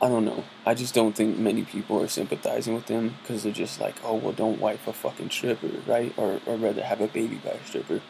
I 0.00 0.08
don't 0.08 0.24
know. 0.24 0.44
I 0.66 0.74
just 0.74 0.94
don't 0.94 1.14
think 1.14 1.38
many 1.38 1.62
people 1.62 2.02
are 2.02 2.08
sympathizing 2.08 2.74
with 2.74 2.88
him 2.88 3.16
because 3.22 3.42
they're 3.42 3.52
just 3.52 3.80
like, 3.80 3.96
oh, 4.04 4.14
well, 4.16 4.32
don't 4.32 4.60
wife 4.60 4.86
a 4.86 4.92
fucking 4.92 5.30
stripper, 5.30 5.70
right? 5.86 6.12
Or, 6.16 6.40
or 6.46 6.56
rather 6.56 6.82
have 6.82 7.00
a 7.00 7.08
baby 7.08 7.36
by 7.36 7.50
a 7.50 7.66
stripper, 7.66 8.00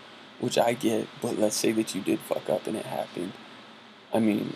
which 0.40 0.58
I 0.58 0.74
get, 0.74 1.08
but 1.22 1.38
let's 1.38 1.56
say 1.56 1.72
that 1.72 1.94
you 1.94 2.02
did 2.02 2.18
fuck 2.20 2.48
up 2.48 2.66
and 2.66 2.76
it 2.76 2.86
happened. 2.86 3.32
I 4.12 4.20
mean, 4.20 4.54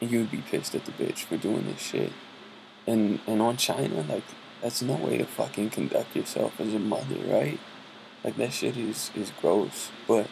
you'd 0.00 0.30
be 0.30 0.42
pissed 0.42 0.74
at 0.74 0.84
the 0.84 0.92
bitch 0.92 1.24
for 1.24 1.36
doing 1.36 1.66
this 1.66 1.80
shit. 1.80 2.12
And, 2.86 3.20
and 3.26 3.40
on 3.40 3.56
Chyna, 3.56 4.08
like, 4.08 4.24
that's 4.62 4.82
no 4.82 4.94
way 4.94 5.18
to 5.18 5.24
fucking 5.24 5.70
conduct 5.70 6.16
yourself 6.16 6.60
as 6.60 6.74
a 6.74 6.78
mother, 6.78 7.16
right? 7.26 7.58
Like, 8.24 8.36
that 8.36 8.52
shit 8.52 8.76
is, 8.76 9.10
is 9.14 9.32
gross. 9.40 9.90
But, 10.08 10.26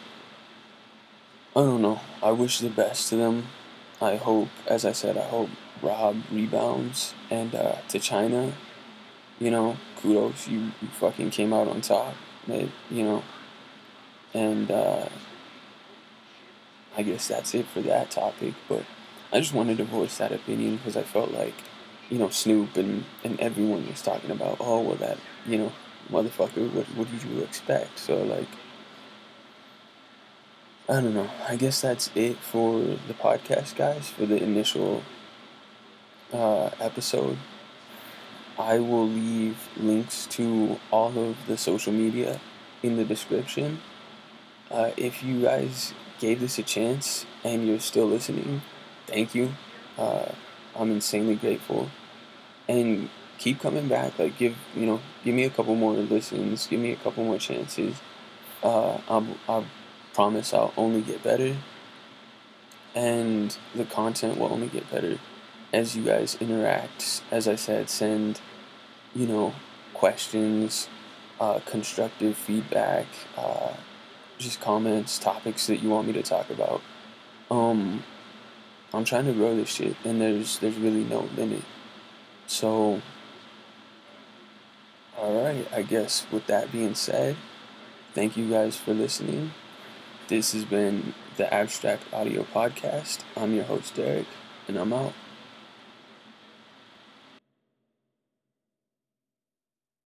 I 1.55 1.61
don't 1.61 1.81
know. 1.81 1.99
I 2.21 2.31
wish 2.31 2.59
the 2.59 2.69
best 2.69 3.09
to 3.09 3.15
them. 3.15 3.47
I 4.01 4.15
hope, 4.15 4.49
as 4.67 4.85
I 4.85 4.91
said, 4.91 5.17
I 5.17 5.27
hope 5.27 5.49
Rob 5.81 6.17
rebounds 6.31 7.13
and 7.29 7.53
uh, 7.53 7.75
to 7.89 7.99
Chyna, 7.99 8.53
You 9.39 9.51
know, 9.51 9.77
kudos. 9.97 10.47
You, 10.47 10.71
you 10.81 10.87
fucking 10.99 11.31
came 11.31 11.53
out 11.53 11.67
on 11.67 11.81
top. 11.81 12.13
you 12.47 12.69
know, 13.03 13.23
and 14.33 14.69
uh, 14.69 15.07
I 16.97 17.03
guess 17.03 17.27
that's 17.27 17.53
it 17.55 17.65
for 17.67 17.81
that 17.81 18.11
topic. 18.11 18.53
But 18.67 18.83
I 19.31 19.39
just 19.39 19.53
wanted 19.53 19.77
to 19.77 19.83
voice 19.85 20.17
that 20.17 20.31
opinion 20.31 20.77
because 20.77 20.97
I 20.97 21.03
felt 21.03 21.31
like, 21.31 21.55
you 22.09 22.17
know, 22.17 22.29
Snoop 22.29 22.75
and, 22.77 23.05
and 23.23 23.39
everyone 23.39 23.87
was 23.87 24.01
talking 24.01 24.31
about, 24.31 24.57
oh, 24.59 24.81
well, 24.81 24.95
that, 24.95 25.17
you 25.47 25.57
know, 25.57 25.71
motherfucker, 26.11 26.71
what, 26.73 26.85
what 26.95 27.11
did 27.11 27.23
you 27.23 27.39
expect? 27.41 27.99
So, 27.99 28.17
like, 28.23 28.47
I 30.89 30.93
don't 31.01 31.13
know. 31.13 31.29
I 31.47 31.55
guess 31.55 31.81
that's 31.81 32.09
it 32.15 32.37
for 32.37 32.79
the 32.81 33.13
podcast, 33.13 33.75
guys, 33.75 34.09
for 34.09 34.25
the 34.25 34.41
initial 34.41 35.03
uh, 36.33 36.69
episode. 36.79 37.37
I 38.57 38.79
will 38.79 39.07
leave 39.07 39.69
links 39.77 40.25
to 40.31 40.79
all 40.91 41.17
of 41.17 41.37
the 41.47 41.57
social 41.57 41.93
media 41.93 42.39
in 42.83 42.97
the 42.97 43.05
description. 43.05 43.79
Uh, 44.71 44.91
if 44.97 45.23
you 45.23 45.43
guys 45.43 45.93
gave 46.19 46.39
this 46.41 46.59
a 46.59 46.63
chance 46.63 47.25
and 47.43 47.67
you're 47.67 47.79
still 47.79 48.07
listening, 48.07 48.61
thank 49.07 49.35
you. 49.35 49.53
Uh, 49.97 50.31
I'm 50.75 50.91
insanely 50.91 51.35
grateful. 51.35 51.89
And 52.69 53.09
keep 53.39 53.59
coming 53.59 53.89
back. 53.89 54.19
Like 54.19 54.37
give 54.39 54.55
you 54.77 54.85
know, 54.87 55.01
give 55.25 55.35
me 55.35 55.43
a 55.45 55.51
couple 55.51 55.75
more 55.75 55.93
listens, 55.95 56.67
give 56.67 56.79
me 56.79 56.93
a 56.93 56.97
couple 56.97 57.25
more 57.25 57.39
chances. 57.39 57.97
Uh, 58.63 58.99
I'll, 59.09 59.27
I'll 59.49 59.65
promise 60.13 60.53
I'll 60.53 60.73
only 60.77 61.01
get 61.01 61.23
better. 61.23 61.57
and 62.95 63.57
the 63.75 63.85
content 63.85 64.37
will 64.39 64.51
only 64.51 64.67
get 64.67 64.89
better 64.91 65.19
as 65.73 65.95
you 65.95 66.03
guys 66.03 66.37
interact. 66.41 67.21
As 67.31 67.47
I 67.47 67.55
said, 67.55 67.89
send, 67.89 68.41
you 69.15 69.27
know, 69.27 69.53
questions, 69.93 70.89
uh, 71.39 71.59
constructive 71.65 72.37
feedback, 72.37 73.05
uh, 73.37 73.73
just 74.37 74.61
comments, 74.61 75.19
topics 75.19 75.67
that 75.67 75.77
you 75.83 75.89
want 75.89 76.07
me 76.07 76.13
to 76.13 76.23
talk 76.23 76.49
about. 76.49 76.81
Um, 77.51 78.03
I'm 78.93 79.05
trying 79.05 79.25
to 79.25 79.33
grow 79.33 79.55
this 79.55 79.69
shit, 79.69 79.95
and 80.05 80.21
there's 80.21 80.59
there's 80.59 80.77
really 80.77 81.03
no 81.03 81.29
limit. 81.37 81.63
So, 82.49 82.99
all 85.15 85.43
right, 85.43 85.67
I 85.71 85.83
guess 85.83 86.25
with 86.31 86.47
that 86.47 86.71
being 86.71 86.95
said, 86.95 87.35
thank 88.15 88.35
you 88.35 88.49
guys 88.49 88.75
for 88.75 88.91
listening. 88.91 89.51
This 90.29 90.53
has 90.53 90.65
been 90.65 91.13
the 91.37 91.53
Abstract 91.53 92.11
Audio 92.11 92.43
Podcast. 92.43 93.19
I'm 93.37 93.53
your 93.53 93.65
host, 93.65 93.93
Derek, 93.93 94.25
and 94.67 94.77
I'm 94.77 94.93
out. 94.93 95.13